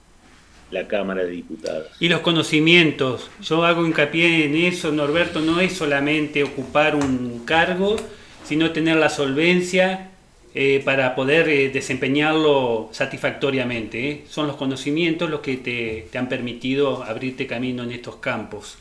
la 0.70 0.88
Cámara 0.88 1.24
de 1.24 1.32
Diputados. 1.32 1.88
Y 2.00 2.08
los 2.08 2.20
conocimientos, 2.20 3.30
yo 3.42 3.64
hago 3.64 3.84
hincapié 3.84 4.46
en 4.46 4.56
eso, 4.56 4.90
Norberto, 4.90 5.40
no 5.40 5.60
es 5.60 5.74
solamente 5.74 6.42
ocupar 6.42 6.96
un 6.96 7.42
cargo, 7.44 7.96
sino 8.44 8.72
tener 8.72 8.96
la 8.96 9.10
solvencia 9.10 10.11
eh, 10.54 10.82
para 10.84 11.14
poder 11.14 11.48
eh, 11.48 11.70
desempeñarlo 11.70 12.90
satisfactoriamente. 12.92 14.10
¿eh? 14.10 14.24
Son 14.28 14.46
los 14.46 14.56
conocimientos 14.56 15.30
los 15.30 15.40
que 15.40 15.56
te, 15.56 16.18
han 16.18 16.28
permitido 16.28 17.02
abrirte 17.02 17.46
camino 17.46 17.82
en 17.82 17.92
estos 17.92 18.16
campos. 18.16 18.76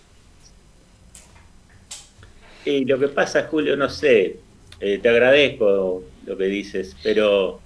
Y 2.65 2.83
lo 2.83 2.99
que 2.99 3.07
pasa, 3.07 3.47
Julio, 3.49 3.77
no 3.77 3.89
sé, 3.89 4.37
te 4.79 5.09
agradezco 5.09 6.03
lo 6.25 6.37
que 6.37 6.45
dices, 6.45 6.95
pero 7.01 7.59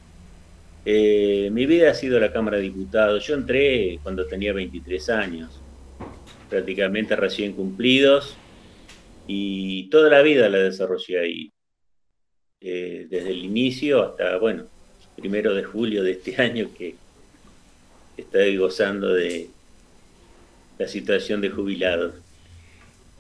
mi 0.86 1.66
vida 1.66 1.92
ha 1.92 1.94
sido 1.94 2.20
la 2.20 2.32
Cámara 2.32 2.58
de 2.58 2.64
Diputados. 2.64 3.26
Yo 3.28 3.34
entré 3.36 4.00
cuando 4.04 4.26
tenía 4.26 4.54
23 4.54 5.10
años, 5.10 5.62
prácticamente 6.50 7.16
recién 7.18 7.54
cumplidos, 7.54 8.38
y 9.28 9.90
toda 9.90 10.10
la 10.10 10.22
vida 10.22 10.48
la 10.48 10.60
desarrollé 10.60 11.20
ahí. 11.20 11.55
Eh, 12.62 13.08
desde 13.10 13.30
el 13.30 13.44
inicio 13.44 14.04
hasta, 14.04 14.38
bueno, 14.38 14.64
primero 15.16 15.54
de 15.54 15.64
julio 15.64 16.04
de 16.04 16.12
este 16.12 16.36
año 16.42 16.70
que 16.78 16.96
estoy 18.18 18.58
gozando 18.58 19.14
de 19.14 19.50
la 20.78 20.88
situación 20.88 21.42
de 21.42 21.50
jubilados. 21.50 22.14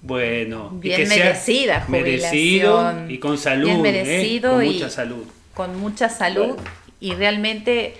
Bueno, 0.01 0.69
bien 0.71 1.07
merecida 1.09 1.81
jubilación. 1.81 1.91
Merecido 1.91 3.09
y 3.09 3.17
con 3.17 3.37
salud, 3.37 3.81
bien 3.81 3.95
¿eh? 3.95 4.41
con 4.41 4.65
mucha 4.65 4.89
salud. 4.89 5.23
Con 5.53 5.79
mucha 5.79 6.09
salud 6.09 6.57
y 6.99 7.13
realmente 7.13 7.95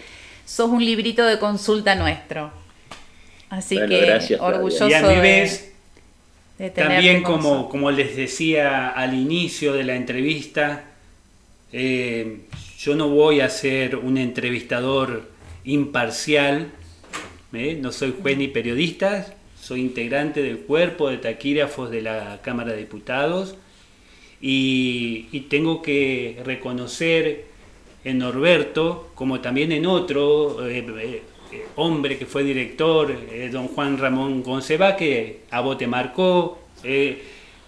sos 0.45 0.69
un 0.69 0.85
librito 0.85 1.25
de 1.25 1.39
consulta 1.39 1.95
nuestro. 1.95 2.51
Así 3.49 3.75
que 3.75 4.37
orgulloso 4.39 4.89
y 4.89 4.93
a 4.93 5.01
mi 5.01 5.19
vez, 5.19 5.73
también 6.75 7.23
como, 7.23 7.69
como 7.69 7.91
les 7.91 8.15
decía 8.15 8.89
al 8.89 9.13
inicio 9.13 9.73
de 9.73 9.83
la 9.83 9.95
entrevista, 9.95 10.83
eh, 11.71 12.41
yo 12.77 12.95
no 12.95 13.09
voy 13.09 13.41
a 13.41 13.49
ser 13.49 13.95
un 13.95 14.17
entrevistador 14.17 15.29
imparcial, 15.63 16.71
¿eh? 17.53 17.77
no 17.81 17.91
soy 17.91 18.13
juez 18.21 18.37
ni 18.37 18.47
periodista, 18.47 19.35
soy 19.59 19.81
integrante 19.81 20.43
del 20.43 20.59
cuerpo 20.59 21.09
de 21.09 21.17
taquígrafos 21.17 21.89
de 21.89 22.01
la 22.01 22.39
Cámara 22.41 22.71
de 22.71 22.77
Diputados 22.77 23.55
y, 24.39 25.45
tengo 25.49 25.81
que 25.81 26.41
reconocer 26.45 27.45
en 28.03 28.19
Norberto, 28.19 29.11
como 29.15 29.41
también 29.41 29.71
en 29.71 29.85
otro 29.85 30.67
eh, 30.67 31.21
hombre 31.75 32.17
que 32.17 32.25
fue 32.25 32.43
director, 32.43 33.15
don 33.51 33.67
Juan 33.69 33.97
Ramón 33.97 34.43
Conceba, 34.43 34.95
que 34.95 35.41
a 35.49 35.61
vos 35.61 35.77
te 35.77 35.87
marcó 35.87 36.59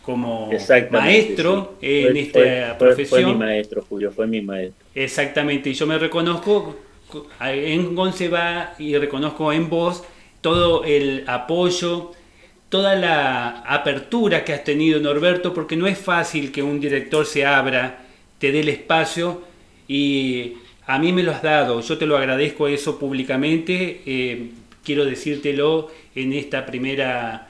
como 0.08 0.50
maestro 0.90 1.76
en 1.82 2.16
esta 2.16 2.78
profesión. 2.78 3.24
Fue 3.24 3.26
mi 3.26 3.38
maestro, 3.38 3.86
Julio, 3.90 4.10
fue 4.10 4.26
mi 4.26 4.42
maestro. 4.42 4.88
Exactamente, 4.96 5.70
y 5.70 5.74
yo 5.74 5.86
me 5.86 6.00
reconozco 6.00 6.78
en 7.42 7.94
Gonceba 7.94 8.74
y 8.80 8.98
reconozco 8.98 9.52
en 9.52 9.70
vos 9.70 10.06
todo 10.40 10.86
el 10.86 11.26
apoyo, 11.28 12.14
toda 12.70 12.96
la 12.96 13.64
apertura 13.68 14.46
que 14.46 14.54
has 14.54 14.64
tenido, 14.64 15.02
Norberto, 15.02 15.54
porque 15.54 15.76
no 15.76 15.88
es 15.88 15.98
fácil 15.98 16.54
que 16.54 16.64
un 16.64 16.80
director 16.80 17.26
se 17.26 17.46
abra, 17.46 18.06
te 18.40 18.54
dé 18.54 18.62
el 18.62 18.70
espacio 18.70 19.42
y 19.90 20.54
a 20.86 21.00
mí 21.00 21.12
me 21.12 21.22
lo 21.22 21.34
has 21.34 21.42
dado, 21.42 21.82
yo 21.82 21.98
te 21.98 22.06
lo 22.06 22.16
agradezco 22.16 22.70
eso 22.70 22.98
públicamente, 22.98 24.04
eh, 24.06 24.52
quiero 24.86 25.04
decírtelo 25.04 25.92
en 26.16 26.32
esta 26.32 26.66
primera 26.66 27.47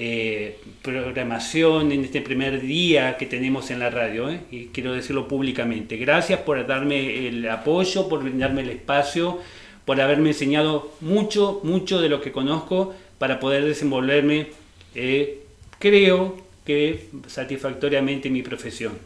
eh, 0.00 0.60
programación 0.80 1.90
en 1.90 2.04
este 2.04 2.20
primer 2.20 2.60
día 2.60 3.16
que 3.16 3.26
tenemos 3.26 3.72
en 3.72 3.80
la 3.80 3.90
radio, 3.90 4.30
¿eh? 4.30 4.42
y 4.48 4.66
quiero 4.66 4.92
decirlo 4.92 5.26
públicamente. 5.26 5.96
Gracias 5.96 6.38
por 6.38 6.64
darme 6.68 7.26
el 7.26 7.50
apoyo, 7.50 8.08
por 8.08 8.22
brindarme 8.22 8.60
el 8.60 8.70
espacio, 8.70 9.40
por 9.84 10.00
haberme 10.00 10.28
enseñado 10.28 10.92
mucho, 11.00 11.58
mucho 11.64 12.00
de 12.00 12.08
lo 12.08 12.20
que 12.20 12.30
conozco 12.30 12.94
para 13.18 13.40
poder 13.40 13.64
desenvolverme, 13.64 14.50
eh, 14.94 15.40
creo 15.80 16.36
que 16.64 17.08
satisfactoriamente 17.26 18.28
en 18.28 18.34
mi 18.34 18.42
profesión. 18.44 18.96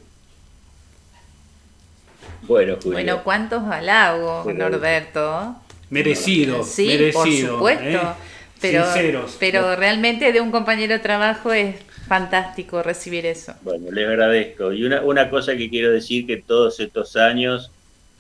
Bueno, 2.43 2.77
bueno, 2.85 3.25
cuántos 3.25 3.63
halagos, 3.63 4.45
Norberto. 4.55 5.57
Merecido, 5.89 6.63
sí, 6.65 6.87
merecido. 6.87 7.61
Por 7.61 7.71
supuesto 7.79 8.17
pero, 8.63 9.27
Pero 9.39 9.77
realmente 9.77 10.33
de 10.33 10.41
un 10.41 10.51
compañero 10.51 10.95
de 10.95 11.01
trabajo 11.01 11.53
es 11.53 11.77
fantástico 12.07 12.83
recibir 12.83 13.27
eso. 13.27 13.55
Bueno, 13.63 13.91
le 13.91 14.07
agradezco. 14.07 14.73
Y 14.73 14.85
una, 14.85 15.03
una 15.03 15.29
cosa 15.29 15.57
que 15.57 15.69
quiero 15.69 15.91
decir 15.91 16.27
que 16.27 16.39
todos 16.39 16.81
estos 16.81 17.17
años 17.17 17.71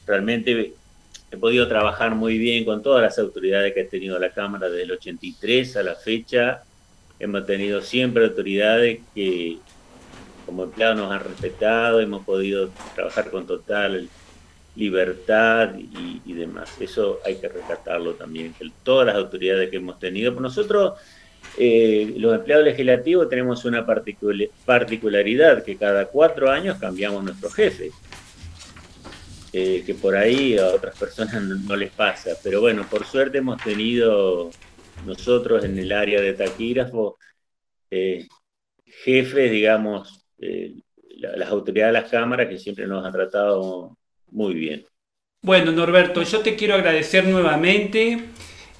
realmente 0.06 0.74
he 1.30 1.36
podido 1.36 1.66
trabajar 1.68 2.14
muy 2.14 2.38
bien 2.38 2.64
con 2.64 2.82
todas 2.82 3.02
las 3.02 3.18
autoridades 3.18 3.72
que 3.72 3.82
ha 3.82 3.88
tenido 3.88 4.18
la 4.18 4.30
Cámara 4.30 4.68
desde 4.68 4.82
el 4.82 4.92
83 4.92 5.76
a 5.76 5.82
la 5.82 5.94
fecha. 5.94 6.62
Hemos 7.18 7.46
tenido 7.46 7.80
siempre 7.80 8.24
autoridades 8.24 9.00
que 9.14 9.58
como 10.44 10.64
empleados 10.64 10.96
nos 10.96 11.12
han 11.12 11.20
respetado, 11.20 12.00
hemos 12.00 12.24
podido 12.24 12.70
trabajar 12.94 13.30
con 13.30 13.46
total 13.46 14.08
libertad 14.74 15.74
y, 15.76 16.32
demás. 16.32 16.74
Eso 16.80 17.20
hay 17.24 17.36
que 17.36 17.48
rescatarlo 17.48 18.14
también, 18.14 18.54
que 18.54 18.70
todas 18.82 19.06
las 19.06 19.16
autoridades 19.16 19.70
que 19.70 19.76
hemos 19.76 19.98
tenido. 19.98 20.32
Nosotros, 20.32 20.98
eh, 21.58 22.14
los 22.16 22.34
empleados 22.34 22.64
legislativos, 22.64 23.28
tenemos 23.28 23.64
una 23.64 23.84
particularidad, 23.86 25.62
que 25.62 25.76
cada 25.76 26.06
cuatro 26.06 26.50
años 26.50 26.78
cambiamos 26.78 27.22
nuestro 27.24 27.50
jefe. 27.50 27.90
Eh, 29.54 29.82
que 29.84 29.92
por 29.94 30.16
ahí 30.16 30.56
a 30.56 30.68
otras 30.68 30.98
personas 30.98 31.34
no, 31.68 31.76
les 31.76 31.90
pasa. 31.90 32.30
Pero 32.42 32.60
bueno, 32.62 32.86
por 32.88 33.04
suerte 33.04 33.38
hemos 33.38 33.62
tenido 33.62 34.50
nosotros 35.04 35.64
en 35.64 35.78
el 35.78 35.92
área 35.92 36.20
de 36.22 36.32
taquígrafo 36.32 37.18
eh, 37.90 38.26
jefes, 38.86 39.50
digamos, 39.50 40.24
las 41.18 41.50
autoridades 41.50 41.94
de 41.94 42.00
las 42.00 42.10
cámaras 42.10 42.48
que 42.48 42.58
siempre 42.58 42.86
nos 42.86 43.04
han 43.04 43.12
tratado 43.12 43.96
muy 44.32 44.54
bien. 44.54 44.84
Bueno, 45.42 45.72
Norberto, 45.72 46.22
yo 46.22 46.40
te 46.40 46.56
quiero 46.56 46.74
agradecer 46.74 47.24
nuevamente 47.24 48.18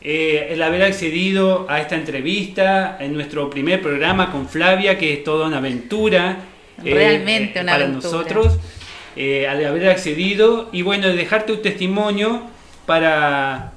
eh, 0.00 0.48
el 0.50 0.62
haber 0.62 0.82
accedido 0.82 1.66
a 1.68 1.80
esta 1.80 1.96
entrevista 1.96 2.96
en 3.00 3.12
nuestro 3.12 3.50
primer 3.50 3.82
programa 3.82 4.32
con 4.32 4.48
Flavia, 4.48 4.98
que 4.98 5.12
es 5.12 5.24
toda 5.24 5.46
una 5.46 5.58
aventura. 5.58 6.38
Eh, 6.84 6.94
Realmente 6.94 7.60
una 7.60 7.72
para 7.72 7.88
nosotros. 7.88 8.58
Eh, 9.14 9.46
al 9.46 9.64
haber 9.64 9.90
accedido 9.90 10.70
y 10.72 10.82
bueno, 10.82 11.08
dejarte 11.08 11.52
un 11.52 11.60
testimonio 11.60 12.42
para 12.86 13.72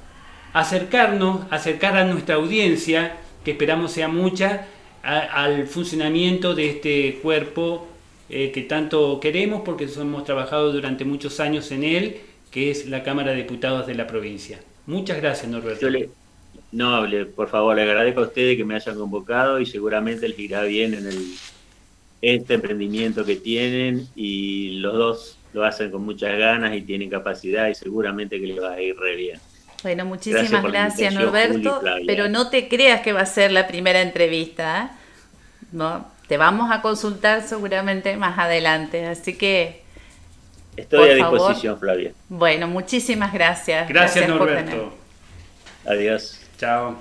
acercarnos, 0.54 1.40
acercar 1.50 1.96
a 1.96 2.04
nuestra 2.04 2.36
audiencia, 2.36 3.16
que 3.44 3.50
esperamos 3.50 3.92
sea 3.92 4.08
mucha, 4.08 4.66
al 5.02 5.66
funcionamiento 5.68 6.54
de 6.54 6.70
este 6.70 7.18
cuerpo 7.22 7.86
eh, 8.28 8.50
que 8.52 8.62
tanto 8.62 9.20
queremos 9.20 9.62
porque 9.64 9.88
hemos 9.96 10.24
trabajado 10.24 10.72
durante 10.72 11.04
muchos 11.04 11.40
años 11.40 11.70
en 11.70 11.84
él, 11.84 12.16
que 12.50 12.70
es 12.70 12.86
la 12.86 13.02
Cámara 13.02 13.32
de 13.32 13.38
Diputados 13.38 13.86
de 13.86 13.94
la 13.94 14.06
provincia. 14.06 14.58
Muchas 14.86 15.18
gracias, 15.18 15.50
Norberto. 15.50 15.88
no, 16.72 17.06
por 17.34 17.48
favor, 17.48 17.76
le 17.76 17.82
agradezco 17.82 18.20
a 18.20 18.24
ustedes 18.24 18.56
que 18.56 18.64
me 18.64 18.74
hayan 18.74 18.98
convocado 18.98 19.60
y 19.60 19.66
seguramente 19.66 20.28
les 20.28 20.38
irá 20.38 20.62
bien 20.62 20.94
en 20.94 21.06
el, 21.06 21.34
este 22.22 22.54
emprendimiento 22.54 23.24
que 23.24 23.36
tienen 23.36 24.08
y 24.14 24.78
los 24.78 24.94
dos 24.94 25.38
lo 25.52 25.64
hacen 25.64 25.90
con 25.90 26.04
muchas 26.04 26.38
ganas 26.38 26.76
y 26.76 26.82
tienen 26.82 27.08
capacidad 27.08 27.68
y 27.68 27.74
seguramente 27.74 28.38
que 28.40 28.46
les 28.46 28.62
va 28.62 28.72
a 28.72 28.80
ir 28.80 28.96
re 28.96 29.16
bien. 29.16 29.40
Bueno, 29.82 30.04
muchísimas 30.04 30.62
gracias, 30.64 31.14
Norberto, 31.14 31.80
pero 32.06 32.28
no 32.28 32.50
te 32.50 32.68
creas 32.68 33.02
que 33.02 33.12
va 33.12 33.20
a 33.20 33.26
ser 33.26 33.52
la 33.52 33.68
primera 33.68 34.02
entrevista, 34.02 34.84
¿eh? 34.84 34.96
¿no? 35.72 36.15
Te 36.28 36.36
vamos 36.36 36.70
a 36.70 36.82
consultar 36.82 37.46
seguramente 37.46 38.16
más 38.16 38.38
adelante, 38.38 39.06
así 39.06 39.36
que... 39.36 39.82
Estoy 40.76 41.10
a 41.10 41.14
disposición, 41.14 41.78
Flavia. 41.78 42.12
Bueno, 42.28 42.68
muchísimas 42.68 43.32
gracias. 43.32 43.88
Gracias, 43.88 44.28
Norberto. 44.28 44.92
Adiós. 45.86 46.40
Chao. 46.58 46.96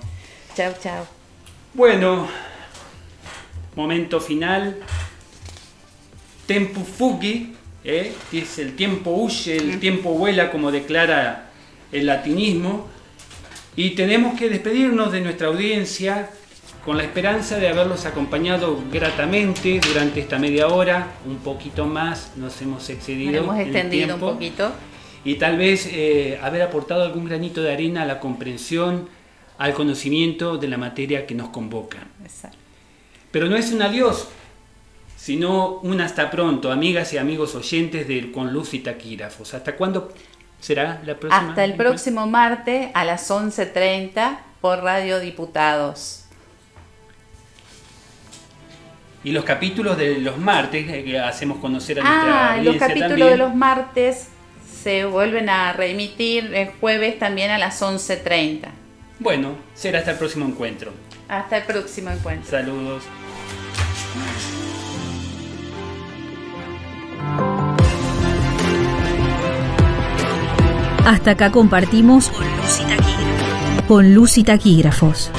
Chao, 0.55 0.73
chao. 0.81 1.07
Bueno, 1.73 2.29
momento 3.75 4.21
final. 4.21 4.77
Tempo 6.45 6.81
fugi, 6.81 7.55
¿eh? 7.83 8.13
es 8.31 8.59
el 8.59 8.75
tiempo 8.75 9.11
huye, 9.11 9.57
el 9.57 9.79
tiempo 9.79 10.11
vuela, 10.11 10.51
como 10.51 10.71
declara 10.71 11.49
el 11.91 12.05
latinismo. 12.05 12.87
Y 13.75 13.91
tenemos 13.91 14.39
que 14.39 14.47
despedirnos 14.47 15.11
de 15.11 15.21
nuestra 15.21 15.47
audiencia 15.47 16.29
con 16.85 16.97
la 16.97 17.03
esperanza 17.03 17.57
de 17.57 17.67
haberlos 17.67 18.05
acompañado 18.05 18.79
gratamente 18.91 19.79
durante 19.79 20.19
esta 20.19 20.37
media 20.37 20.67
hora, 20.67 21.13
un 21.25 21.37
poquito 21.37 21.87
más, 21.87 22.33
nos 22.35 22.61
hemos 22.61 22.87
excedido. 22.91 23.41
hemos 23.41 23.57
extendido 23.57 24.13
un 24.13 24.21
poquito. 24.21 24.71
Y 25.23 25.35
tal 25.35 25.57
vez 25.57 25.89
eh, 25.91 26.39
haber 26.43 26.61
aportado 26.61 27.03
algún 27.03 27.25
granito 27.25 27.63
de 27.63 27.73
arena 27.73 28.03
a 28.03 28.05
la 28.05 28.19
comprensión, 28.19 29.09
al 29.57 29.73
conocimiento 29.73 30.57
de 30.57 30.67
la 30.67 30.77
materia 30.77 31.25
que 31.25 31.33
nos 31.33 31.49
convoca. 31.49 31.97
Exacto. 32.23 32.57
Pero 33.31 33.47
no 33.47 33.55
es 33.55 33.71
un 33.71 33.81
adiós, 33.81 34.27
sino 35.17 35.79
un 35.79 36.01
hasta 36.01 36.29
pronto, 36.29 36.71
amigas 36.71 37.11
y 37.13 37.17
amigos 37.17 37.55
oyentes 37.55 38.07
de 38.07 38.31
Con 38.31 38.53
Luz 38.53 38.75
y 38.75 38.79
Taquígrafos. 38.79 39.55
¿Hasta 39.55 39.75
cuándo 39.75 40.13
será 40.59 41.01
la 41.03 41.17
próxima? 41.19 41.49
Hasta 41.49 41.63
el 41.63 41.73
próximo 41.73 42.27
martes 42.27 42.91
a 42.93 43.03
las 43.05 43.31
11.30 43.31 44.37
por 44.61 44.83
Radio 44.83 45.19
Diputados. 45.19 46.24
Y 49.25 49.31
los 49.31 49.43
capítulos 49.43 49.97
de 49.97 50.19
los 50.19 50.37
martes 50.37 50.87
eh, 50.87 51.03
que 51.03 51.19
hacemos 51.19 51.57
conocer 51.57 51.99
a 51.99 52.03
nuestra 52.03 52.53
ah, 52.53 52.57
los 52.61 52.75
capítulos 52.75 53.31
de 53.31 53.37
los 53.37 53.55
martes 53.55 54.27
se 54.83 55.05
vuelven 55.05 55.49
a 55.49 55.73
reemitir 55.73 56.53
el 56.53 56.69
jueves 56.79 57.17
también 57.17 57.49
a 57.49 57.57
las 57.57 57.81
11.30. 57.81 58.67
Bueno, 59.17 59.55
será 59.73 59.97
hasta 59.97 60.11
el 60.11 60.17
próximo 60.17 60.45
encuentro. 60.45 60.91
Hasta 61.27 61.57
el 61.57 61.63
próximo 61.63 62.11
encuentro. 62.11 62.51
Saludos. 62.51 63.03
Hasta 71.03 71.31
acá 71.31 71.51
compartimos 71.51 72.29
con 72.29 72.43
Luz 72.53 72.77
y 72.77 72.83
Taquígrafos. 72.83 73.87
Con 73.87 74.13
Luz 74.13 74.37
y 74.37 74.43
Taquígrafos. 74.43 75.31